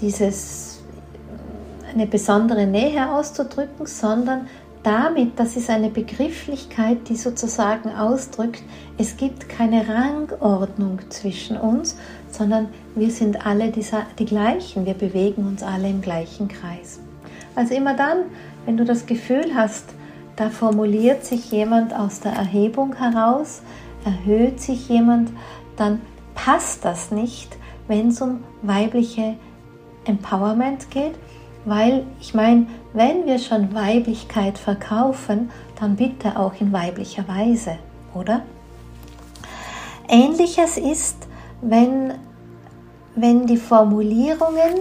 dieses 0.00 0.80
eine 1.92 2.06
besondere 2.06 2.66
Nähe 2.66 3.10
auszudrücken, 3.10 3.86
sondern 3.86 4.48
damit, 4.82 5.38
das 5.40 5.56
ist 5.56 5.68
eine 5.68 5.90
Begrifflichkeit, 5.90 7.08
die 7.08 7.16
sozusagen 7.16 7.90
ausdrückt, 7.90 8.62
es 8.98 9.16
gibt 9.16 9.48
keine 9.48 9.88
Rangordnung 9.88 11.00
zwischen 11.08 11.56
uns, 11.56 11.96
sondern 12.30 12.68
wir 12.94 13.10
sind 13.10 13.46
alle 13.46 13.72
die, 13.72 13.84
die 14.18 14.24
gleichen, 14.26 14.86
wir 14.86 14.94
bewegen 14.94 15.44
uns 15.44 15.62
alle 15.62 15.88
im 15.88 16.02
gleichen 16.02 16.46
Kreis. 16.46 17.00
Also 17.56 17.74
immer 17.74 17.94
dann, 17.94 18.18
wenn 18.64 18.76
du 18.76 18.84
das 18.84 19.06
Gefühl 19.06 19.54
hast, 19.56 19.86
da 20.36 20.50
formuliert 20.50 21.24
sich 21.24 21.50
jemand 21.50 21.94
aus 21.94 22.20
der 22.20 22.32
Erhebung 22.32 22.94
heraus, 22.94 23.62
erhöht 24.06 24.60
sich 24.60 24.88
jemand, 24.88 25.30
dann 25.76 26.00
passt 26.34 26.84
das 26.84 27.10
nicht, 27.10 27.56
wenn 27.88 28.08
es 28.08 28.22
um 28.22 28.44
weibliche 28.62 29.34
Empowerment 30.04 30.90
geht, 30.90 31.14
weil 31.64 32.04
ich 32.20 32.32
meine, 32.32 32.66
wenn 32.92 33.26
wir 33.26 33.38
schon 33.38 33.74
Weiblichkeit 33.74 34.56
verkaufen, 34.56 35.50
dann 35.80 35.96
bitte 35.96 36.38
auch 36.38 36.54
in 36.60 36.72
weiblicher 36.72 37.26
Weise, 37.26 37.78
oder? 38.14 38.42
Ähnliches 40.08 40.78
ist, 40.78 41.16
wenn, 41.60 42.14
wenn 43.16 43.46
die 43.46 43.56
Formulierungen 43.56 44.74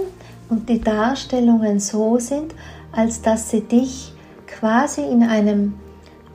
und 0.50 0.70
die 0.70 0.80
Darstellungen 0.80 1.80
so 1.80 2.20
sind, 2.20 2.54
als 2.92 3.24
dass 3.24 3.50
sie 3.50 3.62
dich 3.62 4.14
quasi 4.46 5.02
in 5.02 5.24
einem 5.24 5.74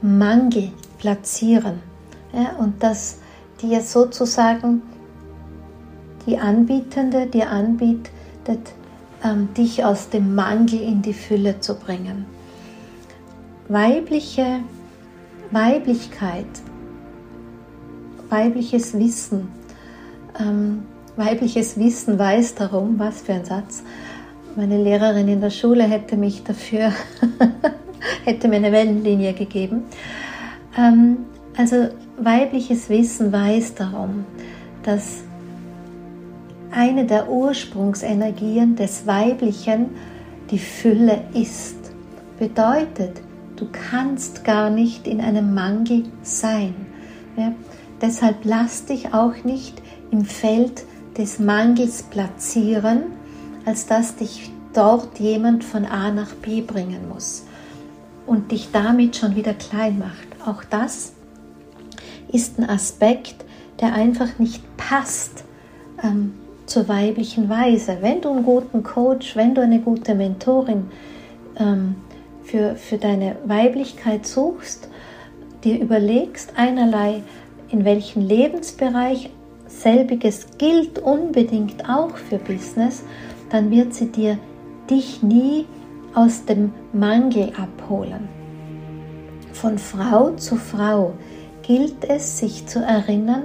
Mangel 0.02 0.72
platzieren 0.98 1.89
ja, 2.32 2.56
und 2.58 2.82
dass 2.82 3.18
dir 3.60 3.80
sozusagen 3.80 4.82
die 6.26 6.38
Anbietende 6.38 7.26
dir 7.26 7.50
anbietet, 7.50 8.72
ähm, 9.24 9.52
dich 9.54 9.84
aus 9.84 10.08
dem 10.08 10.34
Mangel 10.34 10.80
in 10.80 11.02
die 11.02 11.12
Fülle 11.12 11.60
zu 11.60 11.74
bringen. 11.74 12.26
Weibliche 13.68 14.60
Weiblichkeit, 15.50 16.46
weibliches 18.28 18.96
Wissen, 18.98 19.48
ähm, 20.38 20.84
weibliches 21.16 21.76
Wissen 21.76 22.18
weiß 22.18 22.54
darum, 22.54 22.98
was 22.98 23.22
für 23.22 23.34
ein 23.34 23.44
Satz. 23.44 23.82
Meine 24.56 24.82
Lehrerin 24.82 25.28
in 25.28 25.40
der 25.40 25.50
Schule 25.50 25.84
hätte 25.84 26.16
mich 26.16 26.44
dafür, 26.44 26.92
hätte 28.24 28.48
mir 28.48 28.56
eine 28.56 28.72
Wellenlinie 28.72 29.32
gegeben. 29.32 29.84
Ähm, 30.76 31.18
also 31.56 31.88
weibliches 32.24 32.88
Wissen 32.88 33.32
weiß 33.32 33.74
darum, 33.74 34.24
dass 34.82 35.22
eine 36.70 37.04
der 37.04 37.28
Ursprungsenergien 37.28 38.76
des 38.76 39.06
Weiblichen 39.06 39.90
die 40.50 40.58
Fülle 40.58 41.24
ist. 41.34 41.76
Bedeutet, 42.38 43.20
du 43.56 43.66
kannst 43.70 44.44
gar 44.44 44.70
nicht 44.70 45.06
in 45.06 45.20
einem 45.20 45.54
Mangel 45.54 46.04
sein. 46.22 46.74
Ja? 47.36 47.52
Deshalb 48.00 48.36
lass 48.44 48.86
dich 48.86 49.12
auch 49.12 49.44
nicht 49.44 49.82
im 50.10 50.24
Feld 50.24 50.84
des 51.18 51.38
Mangels 51.38 52.02
platzieren, 52.04 53.02
als 53.64 53.86
dass 53.86 54.16
dich 54.16 54.50
dort 54.72 55.18
jemand 55.18 55.64
von 55.64 55.84
A 55.84 56.10
nach 56.10 56.34
B 56.34 56.62
bringen 56.62 57.08
muss 57.08 57.44
und 58.26 58.52
dich 58.52 58.70
damit 58.72 59.16
schon 59.16 59.34
wieder 59.34 59.54
klein 59.54 59.98
macht. 59.98 60.28
Auch 60.46 60.64
das 60.64 61.12
ist 62.32 62.58
ein 62.58 62.68
Aspekt, 62.68 63.44
der 63.80 63.94
einfach 63.94 64.38
nicht 64.38 64.62
passt 64.76 65.44
ähm, 66.02 66.34
zur 66.66 66.88
weiblichen 66.88 67.48
Weise. 67.48 67.98
Wenn 68.00 68.20
du 68.20 68.30
einen 68.30 68.44
guten 68.44 68.82
Coach, 68.82 69.36
wenn 69.36 69.54
du 69.54 69.60
eine 69.60 69.80
gute 69.80 70.14
Mentorin 70.14 70.86
ähm, 71.58 71.96
für, 72.44 72.76
für 72.76 72.98
deine 72.98 73.36
Weiblichkeit 73.44 74.26
suchst, 74.26 74.88
dir 75.64 75.80
überlegst 75.80 76.52
einerlei, 76.56 77.22
in 77.70 77.84
welchem 77.84 78.22
Lebensbereich 78.22 79.30
selbiges 79.66 80.46
gilt 80.58 80.98
unbedingt 80.98 81.88
auch 81.88 82.16
für 82.16 82.38
Business, 82.38 83.04
dann 83.50 83.70
wird 83.70 83.94
sie 83.94 84.10
dir 84.10 84.38
dich 84.88 85.22
nie 85.22 85.66
aus 86.14 86.44
dem 86.44 86.72
Mangel 86.92 87.52
abholen. 87.56 88.28
Von 89.52 89.78
Frau 89.78 90.30
zu 90.32 90.56
Frau 90.56 91.12
gilt 91.70 92.04
es, 92.10 92.38
sich 92.38 92.66
zu 92.66 92.80
erinnern 92.80 93.44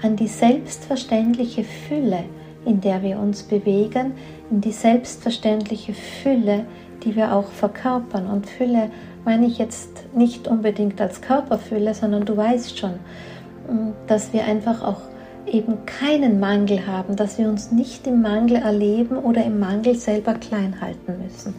an 0.00 0.14
die 0.14 0.28
selbstverständliche 0.28 1.64
Fülle, 1.64 2.22
in 2.64 2.80
der 2.80 3.02
wir 3.02 3.18
uns 3.18 3.42
bewegen, 3.42 4.12
in 4.48 4.60
die 4.60 4.70
selbstverständliche 4.70 5.92
Fülle, 5.92 6.66
die 7.02 7.16
wir 7.16 7.34
auch 7.34 7.48
verkörpern. 7.48 8.28
Und 8.28 8.46
Fülle 8.46 8.92
meine 9.24 9.46
ich 9.46 9.58
jetzt 9.58 10.04
nicht 10.14 10.46
unbedingt 10.46 11.00
als 11.00 11.20
Körperfülle, 11.20 11.94
sondern 11.94 12.24
du 12.24 12.36
weißt 12.36 12.78
schon, 12.78 12.92
mm, 12.92 13.90
dass 14.06 14.32
wir 14.32 14.44
einfach 14.44 14.80
auch 14.80 15.00
eben 15.44 15.84
keinen 15.84 16.38
Mangel 16.38 16.86
haben, 16.86 17.16
dass 17.16 17.38
wir 17.38 17.48
uns 17.48 17.72
nicht 17.72 18.06
im 18.06 18.22
Mangel 18.22 18.58
erleben 18.58 19.16
oder 19.16 19.44
im 19.44 19.58
Mangel 19.58 19.96
selber 19.96 20.34
klein 20.34 20.80
halten 20.80 21.20
müssen. 21.24 21.56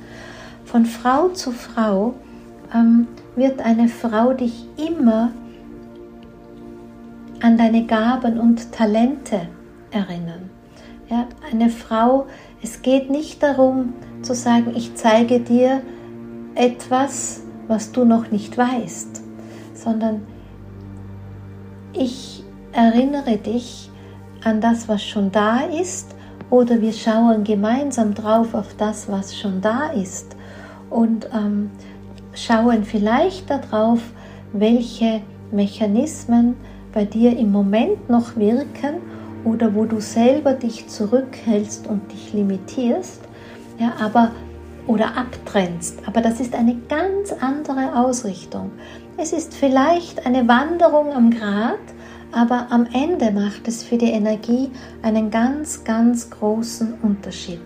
Von 0.63 0.85
Frau 0.85 1.27
zu 1.27 1.51
Frau 1.51 2.13
ähm, 2.73 3.05
wird 3.35 3.59
eine 3.59 3.89
Frau 3.89 4.31
dich 4.31 4.65
immer 4.77 5.33
an 7.45 7.59
deine 7.59 7.85
Gaben 7.85 8.39
und 8.39 8.71
Talente 8.71 9.41
erinnern. 9.91 10.49
Ja, 11.11 11.27
eine 11.51 11.69
Frau, 11.69 12.25
es 12.63 12.81
geht 12.81 13.11
nicht 13.11 13.43
darum 13.43 13.93
zu 14.23 14.33
sagen, 14.33 14.73
ich 14.75 14.95
zeige 14.95 15.39
dir 15.41 15.83
etwas, 16.55 17.43
was 17.67 17.91
du 17.91 18.03
noch 18.03 18.31
nicht 18.31 18.57
weißt, 18.57 19.21
sondern 19.75 20.25
ich 21.93 22.43
erinnere 22.71 23.37
dich 23.37 23.91
an 24.43 24.59
das, 24.59 24.89
was 24.89 25.03
schon 25.03 25.31
da 25.31 25.65
ist, 25.65 26.15
oder 26.49 26.81
wir 26.81 26.93
schauen 26.93 27.43
gemeinsam 27.43 28.15
drauf 28.15 28.55
auf 28.55 28.75
das, 28.75 29.07
was 29.07 29.37
schon 29.37 29.61
da 29.61 29.91
ist 29.91 30.35
und 30.89 31.29
ähm, 31.31 31.69
schauen 32.33 32.83
vielleicht 32.85 33.51
darauf, 33.51 33.99
welche 34.51 35.21
Mechanismen 35.51 36.55
bei 36.95 37.05
dir 37.05 37.37
im 37.37 37.51
Moment 37.51 38.09
noch 38.09 38.37
wirken 38.37 39.01
oder 39.43 39.75
wo 39.75 39.85
du 39.85 39.99
selber 39.99 40.53
dich 40.53 40.87
zurückhältst 40.87 41.85
und 41.85 42.11
dich 42.11 42.33
limitierst, 42.33 43.21
ja, 43.77 43.93
aber 43.99 44.31
oder 44.87 45.17
abtrennst. 45.17 45.99
Aber 46.07 46.21
das 46.21 46.39
ist 46.39 46.55
eine 46.55 46.75
ganz 46.87 47.33
andere 47.41 47.99
Ausrichtung. 47.99 48.71
Es 49.17 49.33
ist 49.33 49.53
vielleicht 49.53 50.25
eine 50.25 50.47
Wanderung 50.47 51.11
am 51.11 51.31
Grat, 51.31 51.79
aber 52.31 52.67
am 52.69 52.87
Ende 52.93 53.31
macht 53.31 53.67
es 53.67 53.83
für 53.83 53.97
die 53.97 54.11
Energie 54.11 54.71
einen 55.01 55.29
ganz, 55.29 55.83
ganz 55.83 56.29
großen 56.29 56.93
Unterschied. 57.01 57.61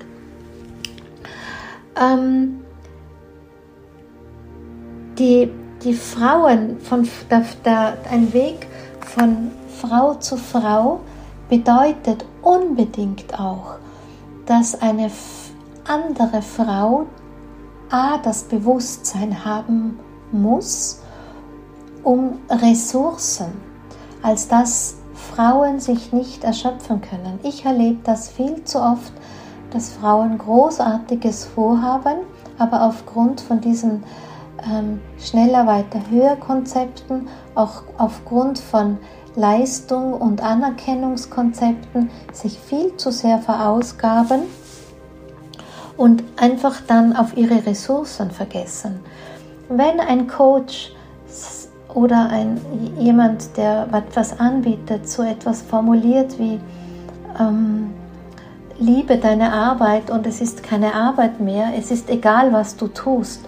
Ähm, 2.02 2.62
die, 5.20 5.52
die 5.84 5.94
Frauen, 5.94 6.80
von, 6.80 7.08
der, 7.30 7.46
der, 7.64 7.98
ein 8.10 8.34
Weg 8.34 8.68
von 9.16 9.52
Frau 9.82 10.14
zu 10.16 10.38
Frau 10.38 11.00
bedeutet 11.50 12.26
unbedingt 12.42 13.40
auch, 13.40 13.76
dass 14.46 14.80
eine 14.82 15.10
andere 15.88 16.42
Frau 16.42 17.08
A 17.90 18.20
das 18.20 18.44
Bewusstsein 18.44 19.44
haben 19.44 20.00
muss, 20.32 21.02
um 22.04 22.40
Ressourcen, 22.50 23.48
als 24.22 24.48
dass 24.48 24.98
Frauen 25.16 25.80
sich 25.80 26.14
nicht 26.14 26.44
erschöpfen 26.44 27.02
können. 27.02 27.40
Ich 27.44 27.66
erlebe 27.66 28.00
das 28.04 28.30
viel 28.30 28.64
zu 28.64 28.80
oft, 28.80 29.12
dass 29.72 29.94
Frauen 29.94 30.38
großartiges 30.38 31.46
vorhaben, 31.46 32.18
aber 32.60 32.84
aufgrund 32.84 33.42
von 33.42 33.60
diesen 33.60 34.04
ähm, 34.66 35.02
schneller, 35.20 35.66
weiter, 35.66 36.00
höher 36.10 36.36
Konzepten, 36.36 37.28
auch 37.60 37.84
aufgrund 37.98 38.58
von 38.58 38.98
Leistung 39.36 40.14
und 40.14 40.42
Anerkennungskonzepten 40.42 42.10
sich 42.32 42.58
viel 42.58 42.96
zu 42.98 43.12
sehr 43.12 43.40
verausgaben 43.40 44.42
und 45.98 46.24
einfach 46.38 46.82
dann 46.88 47.16
auf 47.16 47.36
ihre 47.36 47.66
Ressourcen 47.66 48.32
vergessen. 48.32 49.00
Wenn 49.68 50.00
ein 50.00 50.28
Coach 50.28 50.94
oder 51.94 52.30
ein, 52.30 52.60
jemand, 52.98 53.58
der 53.58 53.88
etwas 53.92 54.40
anbietet, 54.40 55.10
so 55.10 55.24
etwas 55.24 55.62
formuliert 55.62 56.40
wie 56.40 56.60
ähm, 57.40 57.94
Liebe 58.80 59.18
deine 59.18 59.52
Arbeit 59.52 60.10
und 60.10 60.26
es 60.26 60.40
ist 60.40 60.64
keine 60.64 60.94
Arbeit 60.94 61.42
mehr, 61.42 61.74
es 61.78 61.92
ist 61.92 62.10
egal, 62.10 62.54
was 62.54 62.78
du 62.78 62.88
tust, 62.88 63.42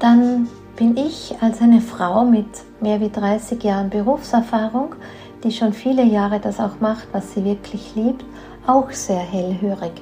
dann 0.00 0.48
bin 0.76 0.96
ich 0.96 1.34
als 1.40 1.60
eine 1.60 1.80
Frau 1.80 2.24
mit 2.24 2.46
mehr 2.80 3.00
wie 3.00 3.10
30 3.10 3.62
Jahren 3.62 3.90
Berufserfahrung, 3.90 4.94
die 5.42 5.52
schon 5.52 5.72
viele 5.72 6.04
Jahre 6.04 6.40
das 6.40 6.60
auch 6.60 6.80
macht, 6.80 7.06
was 7.12 7.34
sie 7.34 7.44
wirklich 7.44 7.94
liebt, 7.94 8.24
auch 8.66 8.90
sehr 8.90 9.20
hellhörig. 9.20 9.92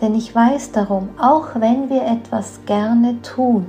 Denn 0.00 0.14
ich 0.14 0.34
weiß 0.34 0.72
darum, 0.72 1.08
auch 1.18 1.54
wenn 1.54 1.88
wir 1.88 2.02
etwas 2.02 2.60
gerne 2.66 3.20
tun, 3.22 3.66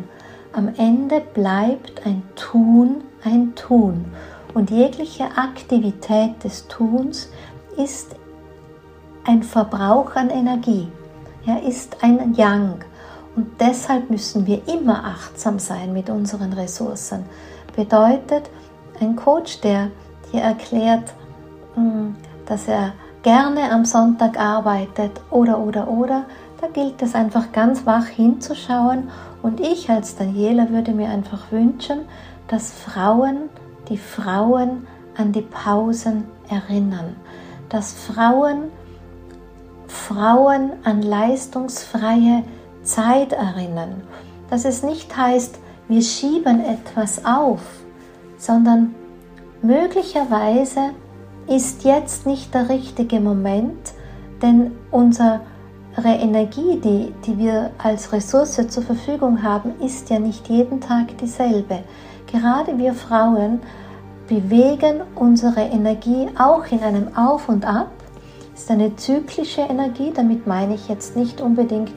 am 0.54 0.70
Ende 0.78 1.22
bleibt 1.34 2.06
ein 2.06 2.24
Tun 2.36 3.04
ein 3.24 3.56
Tun. 3.56 4.06
Und 4.54 4.72
jegliche 4.72 5.26
Aktivität 5.38 6.44
des 6.44 6.68
Tuns 6.68 7.30
ist 7.78 8.16
ein 9.26 9.44
Verbrauch 9.44 10.16
an 10.16 10.30
Energie. 10.30 10.88
Ja, 11.46 11.58
ist 11.58 12.04
ein 12.04 12.34
Yang. 12.36 12.84
Und 13.36 13.60
deshalb 13.60 14.10
müssen 14.10 14.46
wir 14.46 14.68
immer 14.68 15.06
achtsam 15.06 15.60
sein 15.60 15.94
mit 15.94 16.10
unseren 16.10 16.54
Ressourcen. 16.54 17.26
Bedeutet, 17.76 18.50
ein 19.00 19.16
Coach, 19.16 19.62
der 19.62 19.90
dir 20.32 20.42
erklärt, 20.42 21.14
hm, 21.76 22.16
dass 22.46 22.68
er 22.68 22.94
gerne 23.24 23.72
am 23.72 23.86
Sonntag 23.86 24.40
arbeitet 24.40 25.12
oder 25.30 25.60
oder 25.60 25.88
oder, 25.88 26.26
da 26.62 26.68
gilt 26.68 27.02
es 27.02 27.16
einfach 27.16 27.52
ganz 27.52 27.86
wach 27.86 28.06
hinzuschauen 28.06 29.10
und 29.42 29.60
ich 29.60 29.90
als 29.90 30.16
Daniela 30.16 30.70
würde 30.70 30.92
mir 30.92 31.10
einfach 31.10 31.52
wünschen, 31.52 32.02
dass 32.48 32.72
Frauen 32.72 33.50
die 33.88 33.98
Frauen 33.98 34.88
an 35.18 35.32
die 35.32 35.42
Pausen 35.42 36.26
erinnern, 36.50 37.16
dass 37.70 37.94
Frauen 37.94 38.72
Frauen 39.88 40.74
an 40.84 41.02
leistungsfreie 41.02 42.44
Zeit 42.90 43.34
erinnern, 43.34 44.04
dass 44.50 44.66
es 44.66 44.84
nicht 44.84 45.16
heißt, 45.16 45.60
wir 45.88 46.02
schieben 46.02 46.64
etwas 46.64 47.26
auf, 47.26 47.62
sondern 48.38 48.96
möglicherweise 49.62 50.92
ist 51.48 51.84
jetzt 51.84 52.26
nicht 52.26 52.54
der 52.54 52.70
richtige 52.70 53.20
Moment, 53.20 53.94
denn 54.42 54.72
unsere 54.92 55.42
Energie, 56.06 56.80
die, 56.80 57.14
die 57.26 57.38
wir 57.38 57.72
als 57.78 58.14
Ressource 58.14 58.68
zur 58.68 58.84
Verfügung 58.84 59.44
haben, 59.44 59.74
ist 59.82 60.10
ja 60.10 60.20
nicht 60.20 60.48
jeden 60.48 60.80
Tag 60.80 61.18
dieselbe. 61.18 61.80
Gerade 62.28 62.78
wir 62.78 62.94
Frauen 62.94 63.60
bewegen 64.28 65.02
unsere 65.16 65.62
Energie 65.62 66.28
auch 66.38 66.66
in 66.72 66.80
einem 66.82 67.18
Auf 67.18 67.50
und 67.50 67.66
Ab. 67.66 67.92
Ist 68.54 68.70
eine 68.70 68.96
zyklische 68.96 69.62
Energie, 69.62 70.12
damit 70.14 70.46
meine 70.46 70.76
ich 70.76 70.88
jetzt 70.88 71.16
nicht 71.16 71.42
unbedingt 71.42 71.92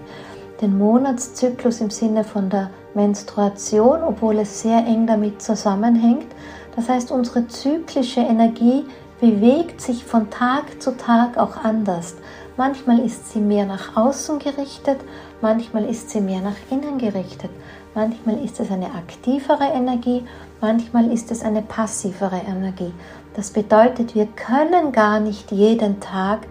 den 0.63 0.79
Monatszyklus 0.79 1.81
im 1.81 1.91
Sinne 1.91 2.25
von 2.25 2.49
der 2.49 2.71
Menstruation, 2.95 4.03
obwohl 4.03 4.39
es 4.39 4.63
sehr 4.63 4.79
eng 4.87 5.07
damit 5.07 5.43
zusammenhängt. 5.43 6.29
Das 6.77 6.89
heißt, 6.89 7.11
unsere 7.11 7.49
zyklische 7.49 8.21
Energie 8.21 8.85
bewegt 9.21 9.81
sich 9.81 10.05
von 10.05 10.31
Tag 10.31 10.81
zu 10.81 10.97
Tag 10.97 11.37
auch 11.37 11.57
anders. 11.57 12.17
Manchmal 12.57 13.01
ist 13.01 13.33
sie 13.33 13.41
mehr 13.41 13.67
nach 13.67 13.97
außen 13.97 14.39
gerichtet, 14.39 14.99
manchmal 15.41 15.85
ist 15.85 16.11
sie 16.11 16.21
mehr 16.21 16.41
nach 16.41 16.57
innen 16.71 16.99
gerichtet. 16.99 17.51
Manchmal 17.95 18.43
ist 18.43 18.59
es 18.61 18.71
eine 18.71 18.95
aktivere 18.95 19.65
Energie, 19.65 20.25
manchmal 20.61 21.11
ist 21.11 21.31
es 21.31 21.43
eine 21.43 21.63
passivere 21.63 22.41
Energie. 22.47 22.93
Das 23.35 23.51
bedeutet, 23.51 24.15
wir 24.15 24.27
können 24.27 24.93
gar 24.93 25.21
nicht 25.21 25.51
jeden 25.53 26.01
Tag 26.01 26.47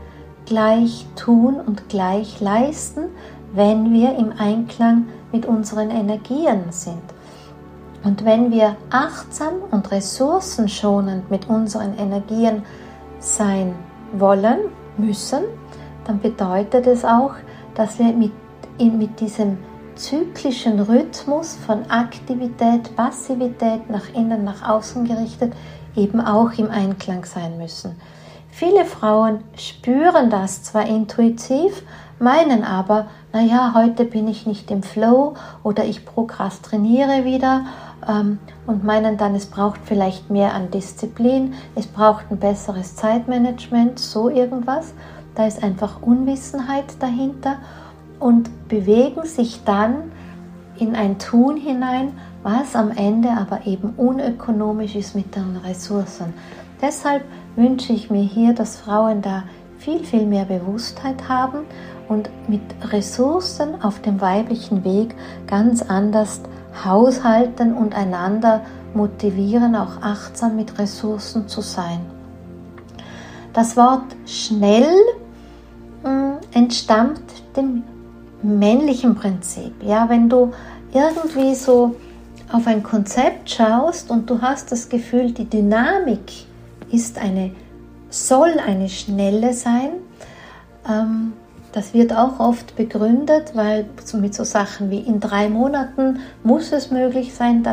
gleich 0.45 1.05
tun 1.15 1.55
und 1.55 1.89
gleich 1.89 2.39
leisten, 2.41 3.09
wenn 3.53 3.93
wir 3.93 4.17
im 4.17 4.33
Einklang 4.37 5.07
mit 5.31 5.45
unseren 5.45 5.89
Energien 5.89 6.71
sind. 6.71 7.01
Und 8.03 8.25
wenn 8.25 8.51
wir 8.51 8.75
achtsam 8.89 9.53
und 9.69 9.91
ressourcenschonend 9.91 11.29
mit 11.29 11.47
unseren 11.49 11.97
Energien 11.97 12.63
sein 13.19 13.75
wollen, 14.13 14.59
müssen, 14.97 15.43
dann 16.05 16.19
bedeutet 16.19 16.87
es 16.87 17.05
auch, 17.05 17.33
dass 17.75 17.99
wir 17.99 18.11
mit, 18.13 18.31
mit 18.79 19.19
diesem 19.19 19.57
zyklischen 19.95 20.79
Rhythmus 20.79 21.57
von 21.65 21.89
Aktivität, 21.89 22.95
Passivität 22.95 23.89
nach 23.89 24.13
innen, 24.13 24.43
nach 24.43 24.67
außen 24.67 25.05
gerichtet, 25.05 25.53
eben 25.95 26.21
auch 26.21 26.53
im 26.53 26.71
Einklang 26.71 27.25
sein 27.25 27.57
müssen. 27.57 27.95
Viele 28.49 28.85
Frauen 28.85 29.43
spüren 29.55 30.29
das 30.29 30.63
zwar 30.63 30.85
intuitiv, 30.85 31.83
meinen 32.21 32.63
aber, 32.63 33.07
naja, 33.33 33.73
heute 33.75 34.05
bin 34.05 34.27
ich 34.27 34.45
nicht 34.45 34.69
im 34.71 34.83
Flow 34.83 35.33
oder 35.63 35.83
ich 35.85 36.05
prokrastiniere 36.05 37.25
wieder 37.25 37.65
ähm, 38.07 38.39
und 38.67 38.83
meinen 38.83 39.17
dann, 39.17 39.35
es 39.35 39.47
braucht 39.47 39.81
vielleicht 39.83 40.29
mehr 40.29 40.53
an 40.53 40.71
Disziplin, 40.71 41.53
es 41.75 41.87
braucht 41.87 42.25
ein 42.29 42.37
besseres 42.37 42.95
Zeitmanagement, 42.95 43.99
so 43.99 44.29
irgendwas. 44.29 44.93
Da 45.35 45.47
ist 45.47 45.63
einfach 45.63 46.01
Unwissenheit 46.01 46.85
dahinter 46.99 47.57
und 48.19 48.67
bewegen 48.67 49.25
sich 49.25 49.63
dann 49.63 50.11
in 50.77 50.95
ein 50.95 51.19
Tun 51.19 51.57
hinein, 51.57 52.13
was 52.43 52.75
am 52.75 52.91
Ende 52.91 53.29
aber 53.29 53.65
eben 53.65 53.91
unökonomisch 53.97 54.95
ist 54.95 55.15
mit 55.15 55.35
den 55.35 55.57
Ressourcen. 55.57 56.33
Deshalb 56.81 57.23
wünsche 57.55 57.93
ich 57.93 58.09
mir 58.09 58.23
hier, 58.23 58.53
dass 58.53 58.77
Frauen 58.77 59.21
da 59.21 59.43
viel, 59.77 60.03
viel 60.03 60.25
mehr 60.25 60.45
Bewusstheit 60.45 61.27
haben 61.27 61.59
und 62.07 62.29
mit 62.47 62.61
Ressourcen 62.91 63.81
auf 63.81 64.01
dem 64.01 64.21
weiblichen 64.21 64.83
Weg 64.83 65.15
ganz 65.47 65.81
anders 65.81 66.41
haushalten 66.83 67.73
und 67.73 67.95
einander 67.95 68.61
motivieren, 68.93 69.75
auch 69.75 70.01
achtsam 70.01 70.55
mit 70.55 70.77
Ressourcen 70.77 71.47
zu 71.47 71.61
sein. 71.61 71.99
Das 73.53 73.75
Wort 73.75 74.15
schnell 74.25 74.95
äh, 76.03 76.57
entstammt 76.57 77.21
dem 77.55 77.83
männlichen 78.41 79.15
Prinzip. 79.15 79.73
Ja, 79.83 80.09
wenn 80.09 80.29
du 80.29 80.51
irgendwie 80.93 81.55
so 81.55 81.95
auf 82.51 82.67
ein 82.67 82.83
Konzept 82.83 83.49
schaust 83.49 84.09
und 84.09 84.29
du 84.29 84.41
hast 84.41 84.71
das 84.71 84.89
Gefühl, 84.89 85.31
die 85.31 85.49
Dynamik 85.49 86.45
ist 86.91 87.17
eine, 87.17 87.51
soll 88.09 88.59
eine 88.65 88.89
schnelle 88.89 89.53
sein, 89.53 89.91
ähm, 90.89 91.33
das 91.71 91.93
wird 91.93 92.13
auch 92.13 92.39
oft 92.39 92.75
begründet, 92.75 93.51
weil 93.55 93.85
mit 94.13 94.33
so 94.33 94.43
Sachen 94.43 94.89
wie 94.89 94.99
in 94.99 95.19
drei 95.19 95.49
Monaten 95.49 96.19
muss 96.43 96.71
es 96.71 96.91
möglich 96.91 97.33
sein. 97.33 97.63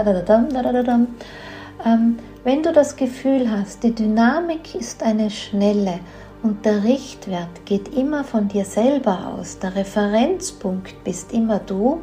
Ähm, 1.84 2.18
wenn 2.44 2.62
du 2.62 2.72
das 2.72 2.96
Gefühl 2.96 3.50
hast, 3.50 3.82
die 3.82 3.94
Dynamik 3.94 4.74
ist 4.74 5.02
eine 5.02 5.30
schnelle 5.30 6.00
und 6.42 6.64
der 6.64 6.84
Richtwert 6.84 7.66
geht 7.66 7.94
immer 7.94 8.24
von 8.24 8.48
dir 8.48 8.64
selber 8.64 9.34
aus, 9.34 9.58
der 9.58 9.74
Referenzpunkt 9.74 11.02
bist 11.04 11.32
immer 11.32 11.58
du, 11.58 12.00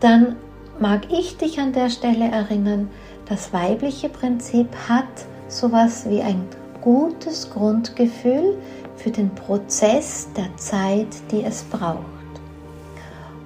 dann 0.00 0.36
mag 0.78 1.12
ich 1.12 1.36
dich 1.36 1.58
an 1.60 1.72
der 1.72 1.90
Stelle 1.90 2.30
erinnern, 2.30 2.88
das 3.28 3.52
weibliche 3.52 4.08
Prinzip 4.08 4.68
hat 4.88 5.04
sowas 5.48 6.08
wie 6.08 6.20
ein 6.20 6.46
gutes 6.80 7.50
Grundgefühl 7.50 8.56
für 8.96 9.10
den 9.10 9.34
Prozess 9.34 10.28
der 10.36 10.56
Zeit, 10.56 11.08
die 11.30 11.42
es 11.42 11.62
braucht. 11.64 12.04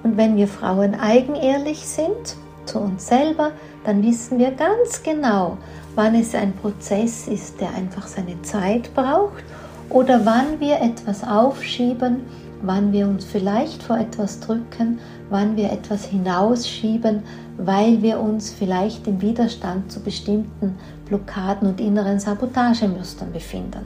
Und 0.03 0.17
wenn 0.17 0.37
wir 0.37 0.47
Frauen 0.47 0.95
eigenehrlich 0.95 1.85
sind 1.85 2.35
zu 2.65 2.79
uns 2.79 3.07
selber, 3.07 3.51
dann 3.83 4.03
wissen 4.03 4.39
wir 4.39 4.51
ganz 4.51 5.03
genau, 5.03 5.57
wann 5.95 6.15
es 6.15 6.35
ein 6.35 6.53
Prozess 6.53 7.27
ist, 7.27 7.59
der 7.59 7.73
einfach 7.73 8.07
seine 8.07 8.41
Zeit 8.41 8.93
braucht 8.93 9.43
oder 9.89 10.25
wann 10.25 10.59
wir 10.59 10.79
etwas 10.79 11.23
aufschieben, 11.23 12.21
wann 12.61 12.91
wir 12.91 13.07
uns 13.07 13.25
vielleicht 13.25 13.81
vor 13.83 13.97
etwas 13.97 14.39
drücken, 14.39 14.99
wann 15.29 15.55
wir 15.55 15.71
etwas 15.71 16.05
hinausschieben, 16.05 17.23
weil 17.57 18.01
wir 18.01 18.19
uns 18.19 18.51
vielleicht 18.51 19.07
im 19.07 19.21
Widerstand 19.21 19.91
zu 19.91 19.99
bestimmten 19.99 20.77
Blockaden 21.05 21.67
und 21.67 21.81
inneren 21.81 22.19
Sabotagemustern 22.19 23.31
befinden. 23.31 23.85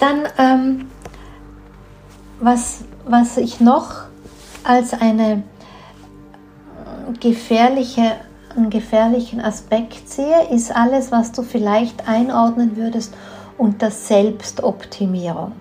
Dann, 0.00 0.22
ähm, 0.38 0.90
was, 2.40 2.84
was 3.06 3.36
ich 3.36 3.60
noch 3.60 4.02
als 4.64 4.92
eine 4.94 5.44
gefährliche 7.20 8.12
einen 8.56 8.70
gefährlichen 8.70 9.40
Aspekt 9.40 10.08
sehe, 10.08 10.48
ist 10.50 10.74
alles, 10.74 11.12
was 11.12 11.32
du 11.32 11.42
vielleicht 11.42 12.08
einordnen 12.08 12.76
würdest 12.76 13.14
unter 13.58 13.90
Selbstoptimierung. 13.90 15.52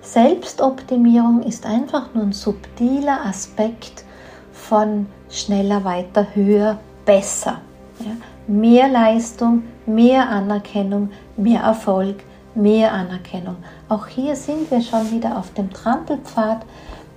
Selbstoptimierung 0.00 1.42
ist 1.42 1.64
einfach 1.64 2.12
nur 2.14 2.24
ein 2.24 2.32
subtiler 2.32 3.24
Aspekt 3.24 4.04
von 4.52 5.06
schneller, 5.30 5.84
weiter, 5.84 6.26
höher, 6.34 6.78
besser. 7.04 7.60
Ja? 8.00 8.12
Mehr 8.46 8.88
Leistung, 8.88 9.62
mehr 9.86 10.28
Anerkennung, 10.28 11.10
mehr 11.36 11.62
Erfolg, 11.62 12.16
mehr 12.56 12.92
Anerkennung. 12.92 13.56
Auch 13.88 14.06
hier 14.06 14.36
sind 14.36 14.70
wir 14.70 14.82
schon 14.82 15.10
wieder 15.10 15.38
auf 15.38 15.52
dem 15.54 15.72
Trampelpfad 15.72 16.64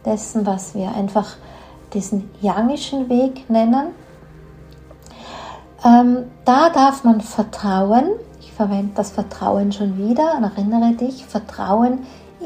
dessen, 0.06 0.46
was 0.46 0.76
wir 0.76 0.94
einfach 0.96 1.36
diesen 1.94 2.30
yangischen 2.42 3.10
Weg 3.10 3.50
nennen 3.50 3.94
ähm, 5.86 6.26
da 6.46 6.70
darf 6.70 7.04
man 7.04 7.22
vertrauen. 7.22 8.12
Ich 8.40 8.52
verwende 8.52 8.94
das 8.96 9.12
Vertrauen 9.12 9.72
schon 9.72 9.98
wieder 9.98 10.36
und 10.38 10.44
erinnere 10.44 10.94
dich, 10.94 11.26
Vertrauen 11.26 12.00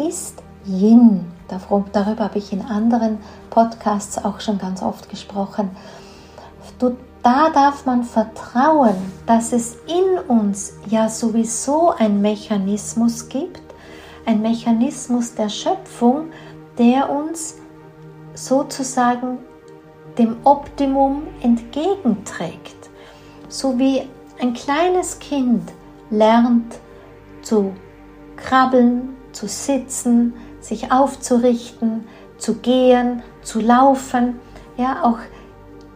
ist 0.08 0.42
Yin. 0.66 1.32
Darüber 1.92 2.26
habe 2.26 2.38
ich 2.38 2.54
in 2.54 2.62
anderen 2.62 3.18
Podcasts 3.50 4.24
auch 4.24 4.40
schon 4.40 4.58
ganz 4.58 4.82
oft 4.82 5.10
gesprochen. 5.10 5.72
Du, 6.80 6.96
da 7.24 7.50
darf 7.50 7.86
man 7.86 8.04
vertrauen, 8.04 8.96
dass 9.26 9.54
es 9.54 9.78
in 9.88 10.20
uns 10.28 10.74
ja 10.88 11.10
sowieso 11.10 11.92
ein 11.92 12.22
Mechanismus 12.22 13.30
gibt, 13.30 13.62
ein 14.26 14.42
Mechanismus 14.42 15.36
der 15.36 15.50
Schöpfung, 15.50 16.32
der 16.78 17.10
uns 17.10 17.58
sozusagen 18.34 19.40
dem 20.18 20.38
Optimum 20.44 21.24
entgegenträgt. 21.42 22.90
So 23.50 23.78
wie 23.78 24.08
ein 24.40 24.54
kleines 24.54 25.20
Kind 25.20 25.72
lernt 26.10 26.80
zu 27.42 27.74
krabbeln, 28.36 29.16
zu 29.32 29.48
sitzen, 29.48 30.34
sich 30.60 30.92
aufzurichten, 30.92 32.08
zu 32.38 32.56
gehen, 32.56 33.22
zu 33.44 33.60
laufen. 33.60 34.40
Ja, 34.78 35.04
auch 35.04 35.20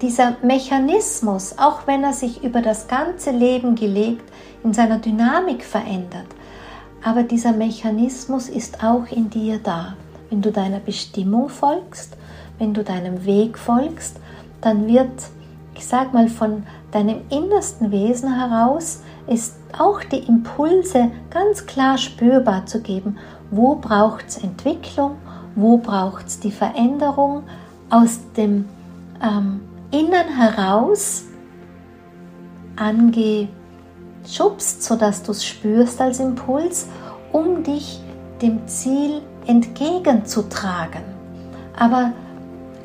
dieser 0.02 0.36
Mechanismus, 0.42 1.58
auch 1.58 1.88
wenn 1.88 2.04
er 2.04 2.14
sich 2.14 2.44
über 2.44 2.62
das 2.62 2.88
ganze 2.88 3.32
Leben 3.32 3.76
gelegt, 3.76 4.24
in 4.64 4.74
seiner 4.74 5.00
Dynamik 5.00 5.64
verändert. 5.64 6.28
Aber 7.04 7.24
dieser 7.24 7.54
Mechanismus 7.54 8.50
ist 8.50 8.84
auch 8.84 9.06
in 9.12 9.30
dir 9.30 9.60
da. 9.60 9.96
Wenn 10.30 10.42
du 10.42 10.52
deiner 10.52 10.80
Bestimmung 10.80 11.50
folgst, 11.50 12.18
wenn 12.58 12.74
du 12.74 12.84
deinem 12.84 13.26
Weg 13.26 13.58
folgst, 13.58 14.18
dann 14.62 14.88
wird, 14.88 15.12
ich 15.76 15.86
sag 15.86 16.14
mal, 16.14 16.28
von 16.28 16.64
deinem 16.92 17.22
innersten 17.30 17.92
Wesen 17.92 18.34
heraus 18.34 19.02
ist 19.28 19.56
auch 19.78 20.04
die 20.04 20.20
Impulse 20.20 21.12
ganz 21.30 21.66
klar 21.66 21.98
spürbar 21.98 22.66
zu 22.66 22.82
geben. 22.82 23.18
Wo 23.52 23.76
braucht 23.76 24.28
es 24.28 24.38
Entwicklung? 24.38 25.18
Wo 25.56 25.78
braucht 25.78 26.28
es 26.28 26.40
die 26.40 26.52
Veränderung 26.52 27.44
aus 27.90 28.20
dem 28.36 28.66
ähm, 29.22 29.62
Innern 29.96 30.28
heraus 30.28 31.24
angeschubst, 32.76 34.84
sodass 34.84 35.24
du 35.24 35.32
es 35.32 35.46
spürst 35.46 36.02
als 36.02 36.20
Impuls, 36.20 36.88
um 37.32 37.64
dich 37.64 38.02
dem 38.42 38.68
Ziel 38.68 39.22
entgegenzutragen. 39.48 41.02
Aber 41.78 42.12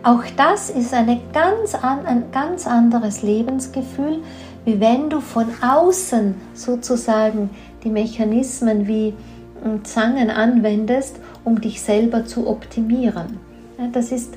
auch 0.05 0.23
das 0.37 0.71
ist 0.71 0.95
ganz 1.33 1.75
an, 1.75 2.07
ein 2.07 2.31
ganz 2.31 2.69
anderes 2.69 3.23
Lebensgefühl, 3.23 4.23
wie 4.65 4.81
wenn 4.81 5.11
du 5.11 5.21
von 5.21 5.47
außen 5.63 6.37
sozusagen 6.55 7.51
die 7.83 7.91
Mechanismen 7.91 8.87
wie 8.87 9.15
hm, 9.65 9.85
Zangen 9.85 10.31
anwendest, 10.31 11.17
um 11.45 11.61
dich 11.61 11.83
selber 11.83 12.25
zu 12.25 12.47
optimieren. 12.47 13.41
Das 13.93 14.13
ist 14.13 14.35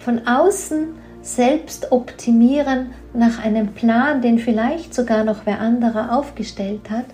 von 0.00 0.26
außen 0.26 0.88
selbst 1.22 1.92
optimieren 1.92 2.90
nach 3.12 3.42
einem 3.42 3.68
Plan, 3.68 4.22
den 4.22 4.38
vielleicht 4.38 4.94
sogar 4.94 5.24
noch 5.24 5.44
wer 5.44 5.60
anderer 5.60 6.16
aufgestellt 6.16 6.90
hat. 6.90 7.06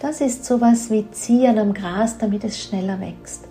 Das 0.00 0.20
ist 0.20 0.44
sowas 0.44 0.90
wie 0.90 1.10
Ziehen 1.10 1.58
am 1.58 1.72
Gras, 1.72 2.18
damit 2.18 2.44
es 2.44 2.62
schneller 2.62 3.00
wächst. 3.00 3.48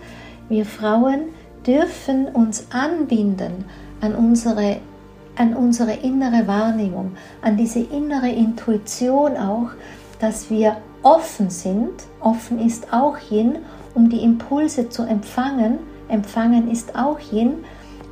Wir 0.47 0.65
Frauen 0.65 1.29
dürfen 1.65 2.27
uns 2.27 2.67
anbinden 2.71 3.65
an 4.01 4.13
unsere, 4.13 4.77
an 5.35 5.55
unsere 5.55 5.93
innere 5.93 6.47
Wahrnehmung, 6.47 7.13
an 7.41 7.57
diese 7.57 7.79
innere 7.79 8.29
Intuition 8.29 9.37
auch, 9.37 9.69
dass 10.19 10.49
wir 10.49 10.77
offen 11.01 11.49
sind. 11.49 12.03
Offen 12.19 12.59
ist 12.59 12.93
auch 12.93 13.17
Yin, 13.29 13.57
um 13.95 14.09
die 14.09 14.23
Impulse 14.23 14.89
zu 14.89 15.03
empfangen. 15.03 15.79
Empfangen 16.07 16.69
ist 16.69 16.95
auch 16.95 17.19
Yin. 17.31 17.63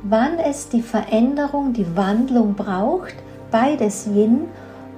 Wann 0.06 0.38
es 0.38 0.68
die 0.68 0.82
Veränderung, 0.82 1.72
die 1.72 1.96
Wandlung 1.96 2.54
braucht, 2.54 3.14
beides 3.50 4.06
Yin, 4.06 4.42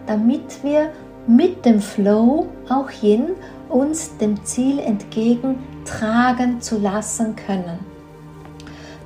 damit 0.07 0.64
wir 0.64 0.90
mit 1.29 1.64
dem 1.64 1.81
Flow, 1.81 2.47
auch 2.69 2.90
Yin, 3.03 3.31
uns 3.69 4.16
dem 4.19 4.45
Ziel 4.45 4.81
entgegen 4.81 5.59
tragen 5.85 6.61
zu 6.61 6.79
lassen 6.79 7.37
können. 7.37 7.79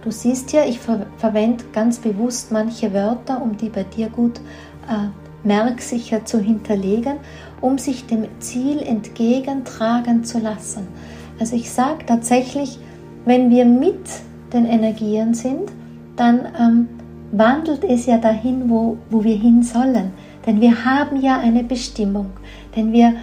Du 0.02 0.10
siehst 0.10 0.52
ja, 0.52 0.64
ich 0.64 0.80
ver 0.80 1.06
verwende 1.18 1.64
ganz 1.72 1.98
bewusst 1.98 2.50
manche 2.50 2.94
Wörter, 2.94 3.42
um 3.42 3.58
die 3.58 3.68
bei 3.68 3.84
dir 3.84 4.08
gut 4.08 4.38
äh, 4.88 5.08
merksicher 5.46 6.24
zu 6.24 6.38
hinterlegen, 6.38 7.18
um 7.60 7.76
sich 7.76 8.06
dem 8.06 8.26
Ziel 8.38 8.80
entgegentragen 8.80 10.24
zu 10.24 10.38
lassen. 10.38 10.88
Also 11.38 11.56
ich 11.56 11.70
sage 11.70 12.06
tatsächlich, 12.06 12.78
wenn 13.26 13.50
wir 13.50 13.66
mit 13.66 14.00
den 14.54 14.64
Energien 14.64 15.34
sind, 15.34 15.70
dann 16.20 16.46
ähm, 16.58 16.88
wandelt 17.32 17.82
es 17.82 18.06
ja 18.06 18.18
dahin, 18.18 18.68
wo, 18.68 18.98
wo 19.08 19.24
wir 19.24 19.36
hin 19.36 19.62
sollen. 19.62 20.12
Denn 20.46 20.60
wir 20.60 20.84
haben 20.84 21.20
ja 21.20 21.38
eine 21.38 21.64
Bestimmung. 21.64 22.30
Denn 22.76 22.92
wir 22.92 23.14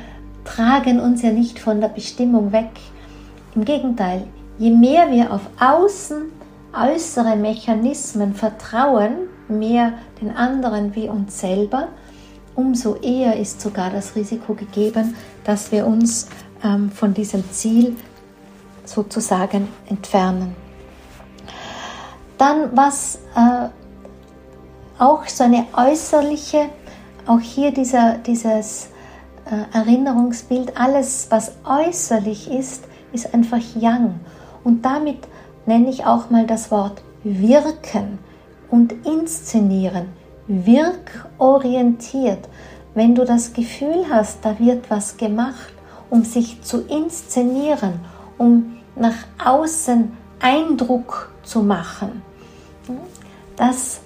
tragen 0.44 1.00
uns 1.00 1.22
ja 1.22 1.32
nicht 1.32 1.60
von 1.60 1.80
der 1.80 1.90
Bestimmung 1.90 2.52
weg. 2.52 2.72
Im 3.54 3.66
Gegenteil, 3.66 4.24
je 4.58 4.72
mehr 4.72 5.12
wir 5.12 5.32
auf 5.32 5.42
Außen 5.60 6.24
äußere 6.74 7.36
Mechanismen 7.36 8.34
vertrauen, 8.34 9.28
mehr 9.48 9.94
den 10.22 10.36
anderen 10.36 10.96
wie 10.96 11.08
uns 11.08 11.40
selber, 11.40 11.90
umso 12.56 12.96
eher 12.96 13.38
ist 13.38 13.62
sogar 13.62 13.92
das 13.92 14.16
Risiko 14.16 14.54
gegeben, 14.54 15.16
dass 15.44 15.72
wir 15.72 15.86
uns 15.86 16.28
ähm, 16.64 16.92
von 16.92 17.14
diesem 17.14 17.44
Ziel 17.52 17.96
sozusagen 18.86 19.68
entfernen. 19.88 20.67
Dann 22.38 22.76
was 22.76 23.20
äh, 23.36 23.70
auch 25.00 25.28
so 25.28 25.44
eine 25.44 25.66
äußerliche, 25.76 26.70
auch 27.26 27.40
hier 27.40 27.72
dieser, 27.72 28.18
dieses 28.20 28.90
äh, 29.46 29.78
Erinnerungsbild, 29.78 30.78
alles 30.78 31.28
was 31.30 31.54
äußerlich 31.66 32.52
ist, 32.52 32.86
ist 33.12 33.34
einfach 33.34 33.62
Yang. 33.80 34.20
Und 34.64 34.86
damit 34.86 35.28
nenne 35.66 35.90
ich 35.90 36.06
auch 36.06 36.30
mal 36.30 36.46
das 36.46 36.72
Wort 36.72 37.02
wirken 37.24 38.20
und 38.70 38.94
inszenieren, 39.06 40.10
wirkorientiert. 40.48 42.48
Wenn 42.94 43.16
du 43.16 43.26
das 43.26 43.54
Gefühl 43.54 44.06
hast, 44.10 44.44
da 44.44 44.58
wird 44.60 44.90
was 44.90 45.18
gemacht, 45.18 45.74
um 46.10 46.24
sich 46.24 46.62
zu 46.62 46.82
inszenieren, 46.82 48.00
um 48.38 48.78
nach 48.96 49.26
außen 49.44 50.12
Eindruck 50.40 51.32
zu 51.44 51.62
machen, 51.62 52.22
das 53.58 54.00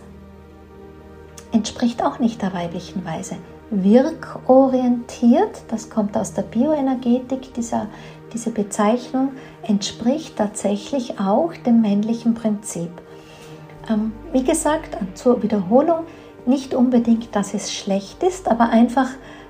entspricht 1.51 2.03
auch 2.03 2.19
nicht 2.19 2.41
der 2.41 2.53
weiblichen 2.53 3.05
Weise. 3.05 3.37
Wirkorientiert, 3.69 5.63
das 5.69 5.89
kommt 5.89 6.17
aus 6.17 6.33
der 6.33 6.41
Bioenergetik, 6.41 7.53
dieser 7.53 7.87
diese 8.33 8.51
Bezeichnung 8.51 9.33
entspricht 9.63 10.37
tatsächlich 10.37 11.19
auch 11.19 11.53
dem 11.65 11.81
männlichen 11.81 12.33
Prinzip. 12.33 12.89
Ähm, 13.89 14.13
wie 14.31 14.43
gesagt, 14.43 14.97
zur 15.15 15.43
Wiederholung, 15.43 16.05
nicht 16.45 16.73
unbedingt, 16.73 17.35
dass 17.35 17.53
es 17.53 17.73
schlecht 17.73 18.23
ist, 18.23 18.47
aber 18.47 18.69
einfach 18.69 19.09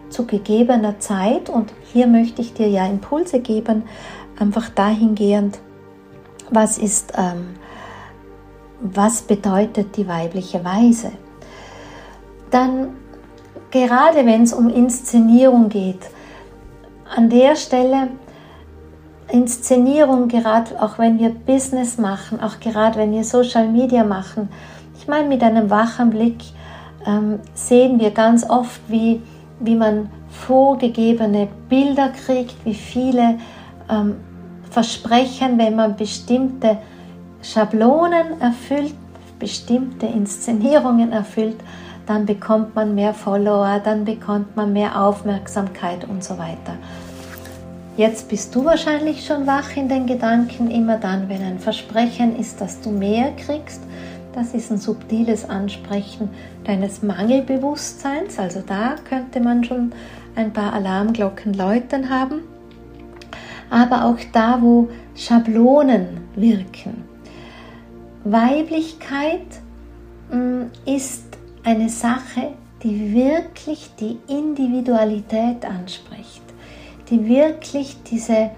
zu 0.10 0.26
gegebener 0.26 1.00
Zeit, 1.00 1.50
und 1.50 1.72
hier 1.94 2.08
möchte 2.08 2.42
ich 2.42 2.54
dir 2.54 2.68
ja 2.68 2.86
Impulse 2.86 3.40
geben, 3.40 3.84
einfach 4.38 4.70
dahingehend, 4.70 5.60
was 6.50 6.78
ist, 6.78 7.14
ähm, 7.18 7.56
was 8.82 9.22
bedeutet 9.22 9.96
die 9.98 10.08
weibliche 10.08 10.64
Weise. 10.64 11.12
Dann, 12.50 12.90
gerade 13.70 14.26
wenn 14.26 14.44
es 14.44 14.54
um 14.54 14.70
Inszenierung 14.70 15.70
geht, 15.70 16.10
an 17.16 17.30
der 17.30 17.56
Stelle 17.56 18.10
Inszenierung, 19.32 20.28
gerade 20.28 20.82
auch 20.82 21.00
wenn 21.00 21.18
wir 21.20 21.30
Business 21.30 21.98
machen, 21.98 22.42
auch 22.42 22.60
gerade 22.60 23.00
wenn 23.00 23.12
wir 23.12 23.24
Social 23.24 23.68
Media 23.68 24.04
machen. 24.04 24.50
Ich 25.00 25.08
meine, 25.08 25.28
mit 25.28 25.42
einem 25.42 25.70
wachen 25.70 26.10
Blick 26.10 26.44
ähm, 27.06 27.40
sehen 27.54 28.00
wir 28.00 28.12
ganz 28.12 28.48
oft, 28.50 28.82
wie, 28.88 29.22
wie 29.60 29.76
man 29.76 30.10
vorgegebene 30.30 31.48
Bilder 31.70 32.10
kriegt, 32.10 32.56
wie 32.66 32.74
viele 32.74 33.40
ähm, 33.90 34.16
Versprechen, 34.70 35.58
wenn 35.58 35.76
man 35.76 35.96
bestimmte 35.96 36.78
Schablonen 37.42 38.40
erfüllt, 38.40 38.94
bestimmte 39.40 40.06
Inszenierungen 40.06 41.12
erfüllt, 41.12 41.58
dann 42.06 42.26
bekommt 42.26 42.76
man 42.76 42.96
mehr 42.96 43.14
Follower, 43.14 43.82
dann 43.84 44.06
bekommt 44.06 44.56
man 44.56 44.74
mehr 44.74 45.02
Aufmerksamkeit 45.02 46.08
und 46.08 46.24
so 46.24 46.38
weiter. 46.38 46.76
Jetzt 47.98 48.30
bist 48.30 48.56
du 48.56 48.66
wahrscheinlich 48.66 49.26
schon 49.26 49.46
wach 49.48 49.76
in 49.76 49.90
den 49.90 50.08
Gedanken, 50.08 50.72
immer 50.72 50.98
dann, 50.98 51.30
wenn 51.30 51.44
ein 51.44 51.60
Versprechen 51.60 52.38
ist, 52.38 52.62
dass 52.62 52.82
du 52.82 52.90
mehr 52.90 53.32
kriegst, 53.36 53.82
Das 54.34 54.54
ist 54.54 54.72
ein 54.72 54.78
subtiles 54.78 55.50
Ansprechen 55.50 56.30
deines 56.64 57.04
Mangelbewusstseins. 57.04 58.40
Also 58.40 58.62
da 58.66 58.96
könnte 59.10 59.42
man 59.42 59.64
schon 59.64 59.92
ein 60.36 60.54
paar 60.54 60.74
Alarmglocken 60.74 61.54
läuten 61.54 62.10
haben. 62.10 62.42
Aber 63.70 64.06
auch 64.06 64.18
da, 64.32 64.62
wo 64.62 64.90
Schablonen 65.16 66.22
wirken. 66.36 67.11
Weiblichkeit 68.24 69.48
mm, 70.32 70.64
ist 70.86 71.26
eine 71.64 71.90
Sache, 71.90 72.54
die 72.84 73.14
wirklich 73.14 73.92
die 74.00 74.18
Individualität 74.28 75.66
anspricht, 75.66 76.42
die 77.10 77.26
wirklich 77.28 77.98
diese 78.04 78.52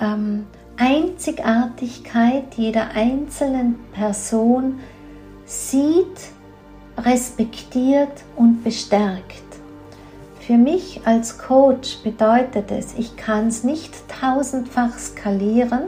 ähm, 0.00 0.46
Einzigartigkeit 0.76 2.54
jeder 2.56 2.90
einzelnen 2.90 3.76
Person 3.92 4.78
sieht, 5.44 6.30
respektiert 6.96 8.22
und 8.36 8.62
bestärkt. 8.62 9.42
Für 10.40 10.56
mich 10.56 11.00
als 11.04 11.38
Coach 11.38 11.98
bedeutet 12.02 12.70
es, 12.70 12.94
ich 12.96 13.16
kann 13.16 13.48
es 13.48 13.64
nicht 13.64 13.92
tausendfach 14.08 14.96
skalieren, 14.98 15.82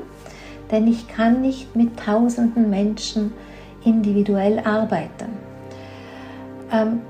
denn 0.71 0.87
ich 0.87 1.09
kann 1.09 1.41
nicht 1.41 1.75
mit 1.77 1.99
tausenden 1.99 2.71
Menschen 2.71 3.33
individuell 3.85 4.61
arbeiten. 4.61 5.31
Ähm, 6.73 7.01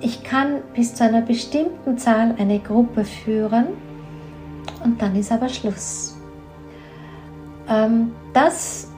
ich 0.00 0.24
kann 0.24 0.62
bis 0.74 0.94
zu 0.94 1.04
einer 1.04 1.20
bestimmten 1.20 1.96
Zahl 1.98 2.34
eine 2.38 2.58
Gruppe 2.58 3.04
führen 3.04 3.66
und 4.84 5.00
dann 5.00 5.14
ist 5.16 5.30
aber 5.30 5.48
Schluss. 5.48 6.16
Ähm, 7.68 8.12
das 8.32 8.88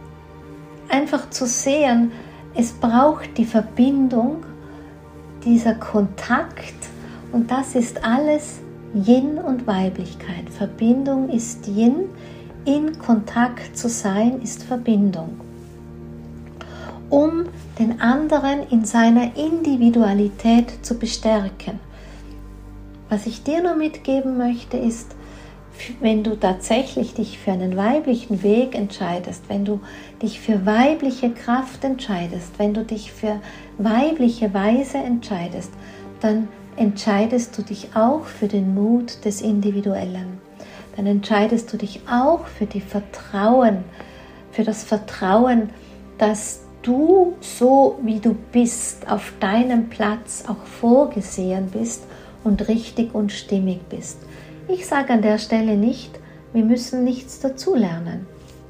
einfach 0.89 1.31
zu 1.31 1.47
sehen, 1.47 2.13
es 2.55 2.73
braucht 2.73 3.37
die 3.37 3.45
Verbindung, 3.45 4.45
dieser 5.45 5.75
Kontakt 5.75 6.75
und 7.33 7.51
das 7.51 7.75
ist 7.75 8.05
alles 8.05 8.61
Yin 8.95 9.39
und 9.39 9.67
Weiblichkeit. 9.67 10.49
Verbindung 10.49 11.29
ist 11.29 11.67
Yin, 11.67 12.07
in 12.65 12.99
Kontakt 12.99 13.77
zu 13.77 13.89
sein 13.89 14.41
ist 14.43 14.63
Verbindung. 14.63 15.41
Um 17.11 17.45
den 17.79 18.01
anderen 18.01 18.69
in 18.71 18.85
seiner 18.85 19.37
Individualität 19.37 20.85
zu 20.85 20.99
bestärken. 20.99 21.79
Was 23.09 23.27
ich 23.27 23.43
dir 23.43 23.63
nur 23.63 23.75
mitgeben 23.75 24.39
möchte, 24.39 24.77
ist, 24.77 25.15
wenn 26.01 26.23
du 26.25 26.37
tatsächlich 26.37 27.15
dich 27.15 27.39
für 27.39 27.53
einen 27.53 27.77
weiblichen 27.77 28.43
Weg 28.43 28.75
entscheidest, 28.75 29.45
wenn 29.49 29.65
du 29.65 29.81
dich 30.23 30.41
für 30.41 30.65
weibliche 30.65 31.31
Kraft 31.31 31.85
entscheidest, 31.85 32.53
wenn 32.59 32.75
du 32.75 32.85
dich 32.85 33.13
für 33.13 33.41
weibliche 33.79 34.55
Weise 34.55 34.99
entscheidest, 34.99 35.73
dann 36.21 36.49
entscheidest 36.77 37.57
du 37.59 37.63
dich 37.63 37.89
auch 37.95 38.25
für 38.25 38.49
den 38.49 38.75
Mut 38.75 39.25
des 39.25 39.43
Individuellen. 39.43 40.44
Dann 40.97 41.07
entscheidest 41.07 41.73
du 41.73 41.77
dich 41.77 42.03
auch 42.11 42.47
für 42.47 42.67
die 42.67 42.81
Vertrauen, 42.81 43.85
für 44.53 44.65
das 44.65 44.85
Vertrauen, 44.85 45.71
dass 46.19 46.63
du 46.83 47.35
so 47.41 47.99
wie 48.03 48.21
du 48.21 48.37
bist, 48.53 49.09
auf 49.11 49.33
deinem 49.41 49.89
Platz 49.89 50.45
auch 50.47 50.65
vorgesehen 50.65 51.71
bist 51.71 52.05
und 52.45 52.69
richtig 52.69 53.15
und 53.15 53.33
stimmig 53.33 53.81
bist. 53.89 54.19
Ich 54.69 54.87
sage 54.87 55.13
an 55.13 55.23
der 55.23 55.39
Stelle 55.39 55.77
nicht, 55.77 56.19
wir 56.53 56.65
müssen 56.65 57.05
nichts 57.05 57.41
dazulernen. 57.41 58.27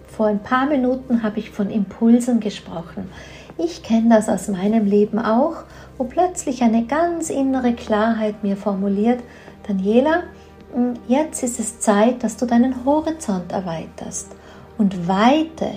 Vor 0.07 0.27
ein 0.27 0.43
paar 0.43 0.67
Minuten 0.67 1.23
habe 1.23 1.41
ich 1.41 1.51
von 1.51 1.71
Impulsen 1.71 2.41
gesprochen. 2.41 3.11
Ich 3.59 3.83
kenne 3.83 4.15
das 4.15 4.29
aus 4.29 4.49
meinem 4.49 4.87
Leben 4.87 5.19
auch, 5.19 5.65
wo 5.99 6.05
plötzlich 6.05 6.63
eine 6.63 6.87
ganz 6.87 7.31
innere 7.31 7.75
Klarheit 7.75 8.43
mir 8.43 8.57
formuliert, 8.57 9.21
Daniela, 9.67 10.25
jetzt 11.09 11.43
ist 11.43 11.61
es 11.61 11.81
Zeit, 11.81 12.23
dass 12.23 12.37
du 12.37 12.47
deinen 12.47 12.85
Horizont 12.85 13.53
erweiterst. 13.53 14.35
Und 14.79 15.07
Weite, 15.07 15.71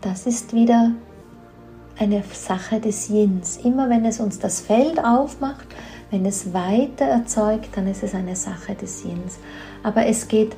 das 0.00 0.26
ist 0.26 0.52
wieder 0.52 0.92
eine 1.98 2.22
Sache 2.32 2.80
des 2.80 3.08
Yins. 3.08 3.58
Immer 3.58 3.88
wenn 3.88 4.04
es 4.04 4.20
uns 4.20 4.38
das 4.38 4.60
Feld 4.60 5.02
aufmacht, 5.02 5.66
wenn 6.10 6.24
es 6.26 6.52
Weite 6.52 7.04
erzeugt, 7.04 7.70
dann 7.76 7.88
ist 7.88 8.02
es 8.02 8.14
eine 8.14 8.36
Sache 8.36 8.74
des 8.74 9.02
Yins. 9.04 9.38
Aber 9.82 10.06
es 10.06 10.28
geht 10.28 10.54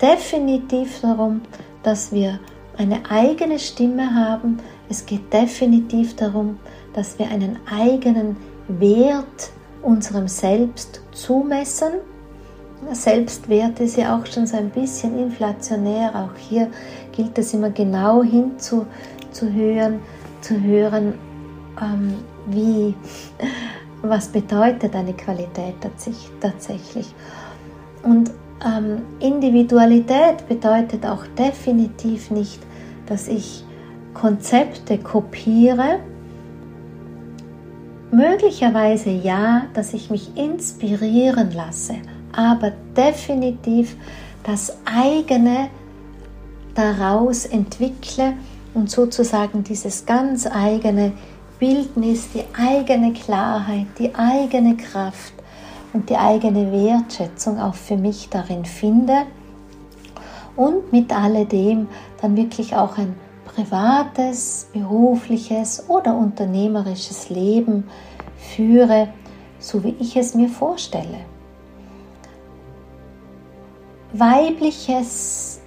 definitiv 0.00 1.00
darum, 1.00 1.42
dass 1.82 2.12
wir 2.12 2.38
eine 2.76 3.00
eigene 3.10 3.58
Stimme 3.58 4.14
haben. 4.14 4.58
Es 4.88 5.04
geht 5.06 5.32
definitiv 5.32 6.16
darum, 6.16 6.58
dass 6.94 7.18
wir 7.18 7.28
einen 7.28 7.58
eigenen 7.66 8.36
Wert 8.68 9.50
unserem 9.82 10.28
Selbst 10.28 11.00
zumessen. 11.12 11.92
Selbstwert 12.90 13.80
ist 13.80 13.96
ja 13.96 14.16
auch 14.16 14.26
schon 14.26 14.46
so 14.46 14.56
ein 14.56 14.70
bisschen 14.70 15.18
inflationär. 15.18 16.12
Auch 16.14 16.36
hier 16.36 16.68
gilt 17.12 17.38
es 17.38 17.54
immer 17.54 17.70
genau 17.70 18.22
hinzuhören, 18.22 20.00
zu 20.40 20.60
hören, 20.60 21.14
ähm, 21.80 22.14
wie 22.46 22.94
was 24.02 24.28
bedeutet 24.28 24.94
eine 24.94 25.14
Qualität 25.14 25.74
tatsächlich. 26.40 27.14
Und 28.02 28.32
ähm, 28.64 29.02
Individualität 29.20 30.46
bedeutet 30.48 31.06
auch 31.06 31.24
definitiv 31.38 32.30
nicht, 32.30 32.60
dass 33.06 33.28
ich 33.28 33.64
Konzepte 34.14 34.98
kopiere. 34.98 36.00
Möglicherweise 38.10 39.10
ja, 39.10 39.66
dass 39.74 39.94
ich 39.94 40.10
mich 40.10 40.36
inspirieren 40.36 41.52
lasse, 41.52 41.94
aber 42.32 42.72
definitiv 42.96 43.96
das 44.42 44.76
eigene 44.84 45.68
daraus 46.74 47.44
entwickle 47.44 48.34
und 48.74 48.90
sozusagen 48.90 49.62
dieses 49.62 50.06
ganz 50.06 50.46
eigene 50.46 51.12
Bildnis, 51.58 52.28
die 52.34 52.44
eigene 52.58 53.12
Klarheit, 53.12 53.86
die 53.98 54.14
eigene 54.14 54.76
Kraft 54.76 55.34
und 55.92 56.08
die 56.08 56.16
eigene 56.16 56.72
Wertschätzung 56.72 57.60
auch 57.60 57.74
für 57.74 57.96
mich 57.96 58.28
darin 58.30 58.64
finde 58.64 59.26
und 60.56 60.92
mit 60.92 61.14
alledem 61.14 61.86
dann 62.20 62.36
wirklich 62.36 62.74
auch 62.74 62.98
ein 62.98 63.14
privates, 63.44 64.68
berufliches 64.72 65.88
oder 65.88 66.16
unternehmerisches 66.16 67.28
Leben 67.28 67.84
führe, 68.36 69.08
so 69.58 69.84
wie 69.84 69.94
ich 70.00 70.16
es 70.16 70.34
mir 70.34 70.48
vorstelle. 70.48 71.31
Weibliches 74.14 75.58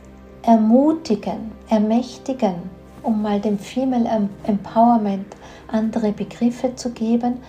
Ermutigen, 0.43 1.51
Ermächtigen, 1.67 2.53
um 3.01 3.23
mal 3.23 3.39
dem 3.39 3.57
Female 3.57 4.29
Empowerment 4.45 5.25
andere 5.67 6.11
Begriffe 6.11 6.75
zu 6.75 6.91
geben, 6.91 7.39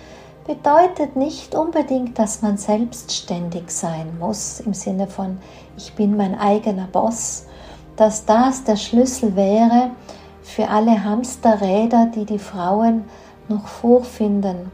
bedeutet 0.47 1.15
nicht 1.15 1.55
unbedingt, 1.55 2.19
dass 2.19 2.41
man 2.41 2.57
selbstständig 2.57 3.65
sein 3.69 4.19
muss, 4.19 4.61
im 4.61 4.73
Sinne 4.73 5.07
von 5.07 5.37
ich 5.77 5.93
bin 5.93 6.17
mein 6.17 6.39
eigener 6.39 6.87
Boss, 6.87 7.45
dass 7.97 8.25
das 8.25 8.65
der 8.65 8.77
Schlüssel 8.77 9.37
wäre 9.37 9.91
für 10.43 10.67
alle 10.71 11.05
Hamsterräder, 11.05 12.11
die 12.15 12.25
die 12.25 12.39
Frauen 12.39 13.05
noch 13.49 13.67
vorfinden 13.67 14.73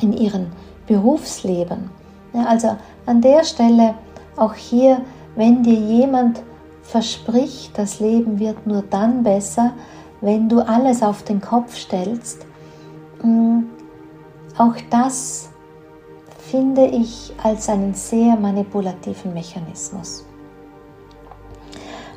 in 0.00 0.14
ihrem 0.14 0.46
Berufsleben. 0.86 1.90
Ja, 2.32 2.44
also 2.44 2.78
an 3.04 3.20
der 3.20 3.44
Stelle 3.44 3.94
auch 4.36 4.54
hier, 4.54 5.02
wenn 5.36 5.62
dir 5.62 5.74
jemand 5.74 6.42
verspricht, 6.82 7.78
das 7.78 8.00
Leben 8.00 8.38
wird 8.38 8.66
nur 8.66 8.82
dann 8.82 9.22
besser, 9.22 9.72
wenn 10.20 10.48
du 10.48 10.60
alles 10.60 11.02
auf 11.02 11.22
den 11.22 11.40
Kopf 11.40 11.76
stellst, 11.76 12.46
mm, 13.22 13.60
auch 14.58 14.74
das 14.90 15.48
finde 16.38 16.86
ich 16.86 17.32
als 17.42 17.68
einen 17.68 17.94
sehr 17.94 18.36
manipulativen 18.36 19.32
Mechanismus. 19.32 20.24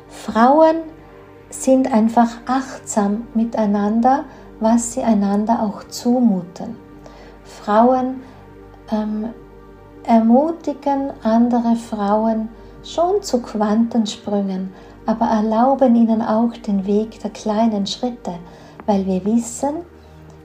Frauen 0.08 0.76
sind 1.48 1.92
einfach 1.92 2.28
achtsam 2.46 3.28
miteinander, 3.34 4.24
was 4.60 4.92
sie 4.92 5.02
einander 5.02 5.62
auch 5.62 5.84
zumuten. 5.84 6.76
Frauen 7.44 8.22
ähm, 8.90 9.28
ermutigen 10.06 11.10
andere 11.22 11.76
Frauen 11.76 12.48
schon 12.84 13.22
zu 13.22 13.42
Quantensprüngen, 13.42 14.72
aber 15.04 15.26
erlauben 15.26 15.94
ihnen 15.96 16.22
auch 16.22 16.52
den 16.52 16.86
Weg 16.86 17.20
der 17.20 17.30
kleinen 17.30 17.86
Schritte, 17.86 18.34
weil 18.86 19.04
wir 19.06 19.24
wissen, 19.24 19.84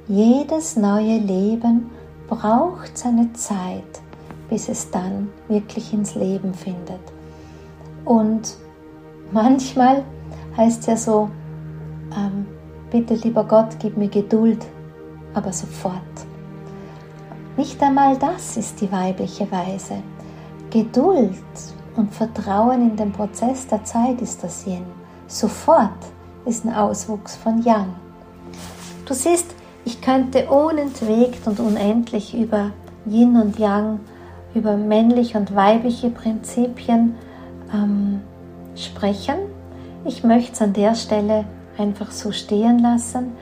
jedes 0.07 0.76
neue 0.76 1.18
Leben 1.18 1.91
braucht 2.28 2.97
seine 2.97 3.32
Zeit, 3.34 4.01
bis 4.49 4.68
es 4.68 4.89
dann 4.89 5.30
wirklich 5.47 5.93
ins 5.93 6.16
Leben 6.16 6.53
findet. 6.53 7.01
Und 8.03 8.55
manchmal 9.32 10.03
heißt 10.57 10.82
es 10.82 10.88
ja 10.88 10.97
so, 10.97 11.30
ähm, 12.18 12.47
bitte 12.89 13.14
lieber 13.14 13.43
Gott, 13.43 13.78
gib 13.80 13.95
mir 13.95 14.09
Geduld, 14.09 14.66
aber 15.34 15.53
sofort. 15.53 16.31
Nicht 17.62 17.80
einmal 17.84 18.18
das 18.18 18.57
ist 18.57 18.82
die 18.82 18.91
weibliche 18.91 19.51
Weise. 19.51 20.01
Geduld 20.72 21.36
und 21.95 22.12
Vertrauen 22.12 22.89
in 22.89 22.95
den 22.95 23.12
Prozess 23.12 23.68
der 23.68 23.84
Zeit 23.84 24.20
ist 24.20 24.43
das 24.43 24.66
Yin. 24.66 24.84
Sofort 25.28 25.91
ist 26.47 26.66
ein 26.66 26.74
Auswuchs 26.74 27.36
von 27.36 27.62
Yang. 27.62 27.93
Du 29.05 29.14
siehst, 29.14 29.53
ich 29.86 30.01
könnte 30.01 30.49
unentwegt 30.49 31.45
und 31.45 31.59
unendlich 31.59 32.34
über 32.34 32.72
Yin 33.05 33.39
und 33.39 33.59
Yang, 33.59 33.99
über 34.55 34.76
männliche 34.76 35.38
und 35.38 35.53
weibliche 35.55 36.09
Prinzipien 36.09 37.14
ähm, 37.72 38.22
sprechen. 38.76 39.36
Ich 40.03 40.24
möchte 40.24 40.53
es 40.53 40.62
an 40.64 40.74
der 40.74 40.95
Stelle 40.95 41.45
einfach 41.78 42.09
so 42.09 42.32
stehen 42.32 42.80
lassen. 42.80 43.34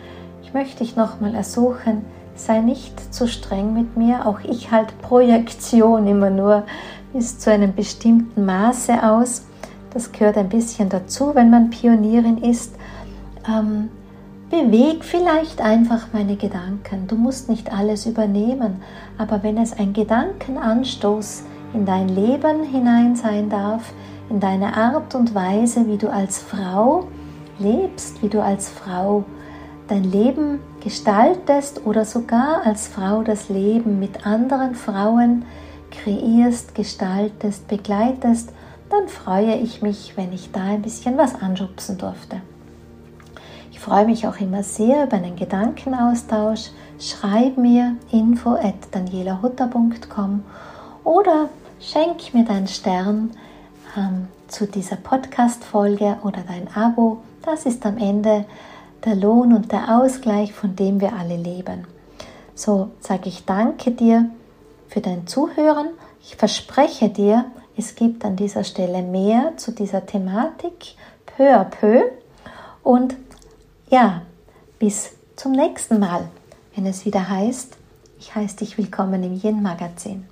Ich 0.43 0.53
möchte 0.53 0.79
dich 0.79 0.97
nochmal 0.97 1.35
ersuchen, 1.35 2.03
sei 2.45 2.59
nicht 2.59 3.13
zu 3.13 3.27
streng 3.27 3.73
mit 3.73 3.97
mir. 3.97 4.25
Auch 4.25 4.39
ich 4.41 4.71
halte 4.71 4.93
Projektion 5.01 6.07
immer 6.07 6.29
nur 6.29 6.63
bis 7.13 7.39
zu 7.39 7.51
einem 7.51 7.73
bestimmten 7.73 8.45
Maße 8.45 9.03
aus. 9.03 9.45
Das 9.93 10.11
gehört 10.11 10.37
ein 10.37 10.49
bisschen 10.49 10.89
dazu, 10.89 11.33
wenn 11.33 11.49
man 11.49 11.69
Pionierin 11.69 12.37
ist. 12.37 12.75
Ähm, 13.47 13.89
beweg 14.49 15.03
vielleicht 15.03 15.61
einfach 15.61 16.07
meine 16.13 16.35
Gedanken. 16.35 17.07
Du 17.07 17.15
musst 17.15 17.49
nicht 17.49 17.71
alles 17.71 18.05
übernehmen, 18.05 18.81
aber 19.17 19.43
wenn 19.43 19.57
es 19.57 19.77
ein 19.77 19.93
Gedankenanstoß 19.93 21.43
in 21.73 21.85
dein 21.85 22.09
Leben 22.09 22.63
hinein 22.63 23.15
sein 23.15 23.49
darf, 23.49 23.93
in 24.29 24.39
deine 24.39 24.75
Art 24.75 25.15
und 25.15 25.35
Weise, 25.35 25.87
wie 25.87 25.97
du 25.97 26.11
als 26.11 26.39
Frau 26.39 27.07
lebst, 27.59 28.21
wie 28.23 28.29
du 28.29 28.41
als 28.41 28.69
Frau 28.69 29.23
dein 29.89 30.03
Leben 30.03 30.59
gestaltest 30.81 31.85
oder 31.85 32.05
sogar 32.05 32.65
als 32.65 32.87
Frau 32.87 33.23
das 33.23 33.49
Leben 33.49 33.99
mit 33.99 34.25
anderen 34.25 34.75
Frauen 34.75 35.45
kreierst, 35.91 36.75
gestaltest, 36.75 37.67
begleitest, 37.67 38.51
dann 38.89 39.07
freue 39.07 39.55
ich 39.55 39.81
mich, 39.81 40.13
wenn 40.15 40.33
ich 40.33 40.51
da 40.51 40.63
ein 40.63 40.81
bisschen 40.81 41.17
was 41.17 41.35
anschubsen 41.35 41.97
durfte. 41.97 42.41
Ich 43.71 43.79
freue 43.79 44.05
mich 44.05 44.27
auch 44.27 44.37
immer 44.39 44.63
sehr 44.63 45.05
über 45.05 45.17
einen 45.17 45.35
Gedankenaustausch. 45.35 46.71
Schreib 46.99 47.57
mir 47.57 47.95
info 48.11 48.55
at 48.55 48.75
danielahutter.com 48.91 50.43
oder 51.03 51.49
schenk 51.79 52.33
mir 52.33 52.43
deinen 52.43 52.67
Stern 52.67 53.31
ähm, 53.97 54.27
zu 54.47 54.65
dieser 54.67 54.97
Podcast-Folge 54.97 56.17
oder 56.23 56.41
dein 56.45 56.67
Abo. 56.75 57.21
Das 57.41 57.65
ist 57.65 57.85
am 57.85 57.97
Ende 57.97 58.45
der 59.05 59.15
Lohn 59.15 59.53
und 59.53 59.71
der 59.71 59.99
Ausgleich, 59.99 60.53
von 60.53 60.75
dem 60.75 61.01
wir 61.01 61.13
alle 61.13 61.37
leben. 61.37 61.85
So 62.55 62.91
sage 62.99 63.29
ich 63.29 63.45
danke 63.45 63.91
dir 63.91 64.29
für 64.87 65.01
dein 65.01 65.27
Zuhören. 65.27 65.87
Ich 66.21 66.35
verspreche 66.35 67.09
dir, 67.09 67.45
es 67.77 67.95
gibt 67.95 68.25
an 68.25 68.35
dieser 68.35 68.63
Stelle 68.63 69.01
mehr 69.01 69.53
zu 69.57 69.71
dieser 69.71 70.05
Thematik, 70.05 70.95
peu 71.25 71.55
à 71.55 71.63
peu. 71.63 72.03
Und 72.83 73.15
ja, 73.89 74.23
bis 74.79 75.11
zum 75.35 75.53
nächsten 75.53 75.99
Mal, 75.99 76.27
wenn 76.75 76.85
es 76.85 77.05
wieder 77.05 77.29
heißt, 77.29 77.77
ich 78.19 78.35
heiße 78.35 78.57
dich 78.57 78.77
willkommen 78.77 79.23
im 79.23 79.39
Yin 79.41 79.61
Magazin. 79.61 80.28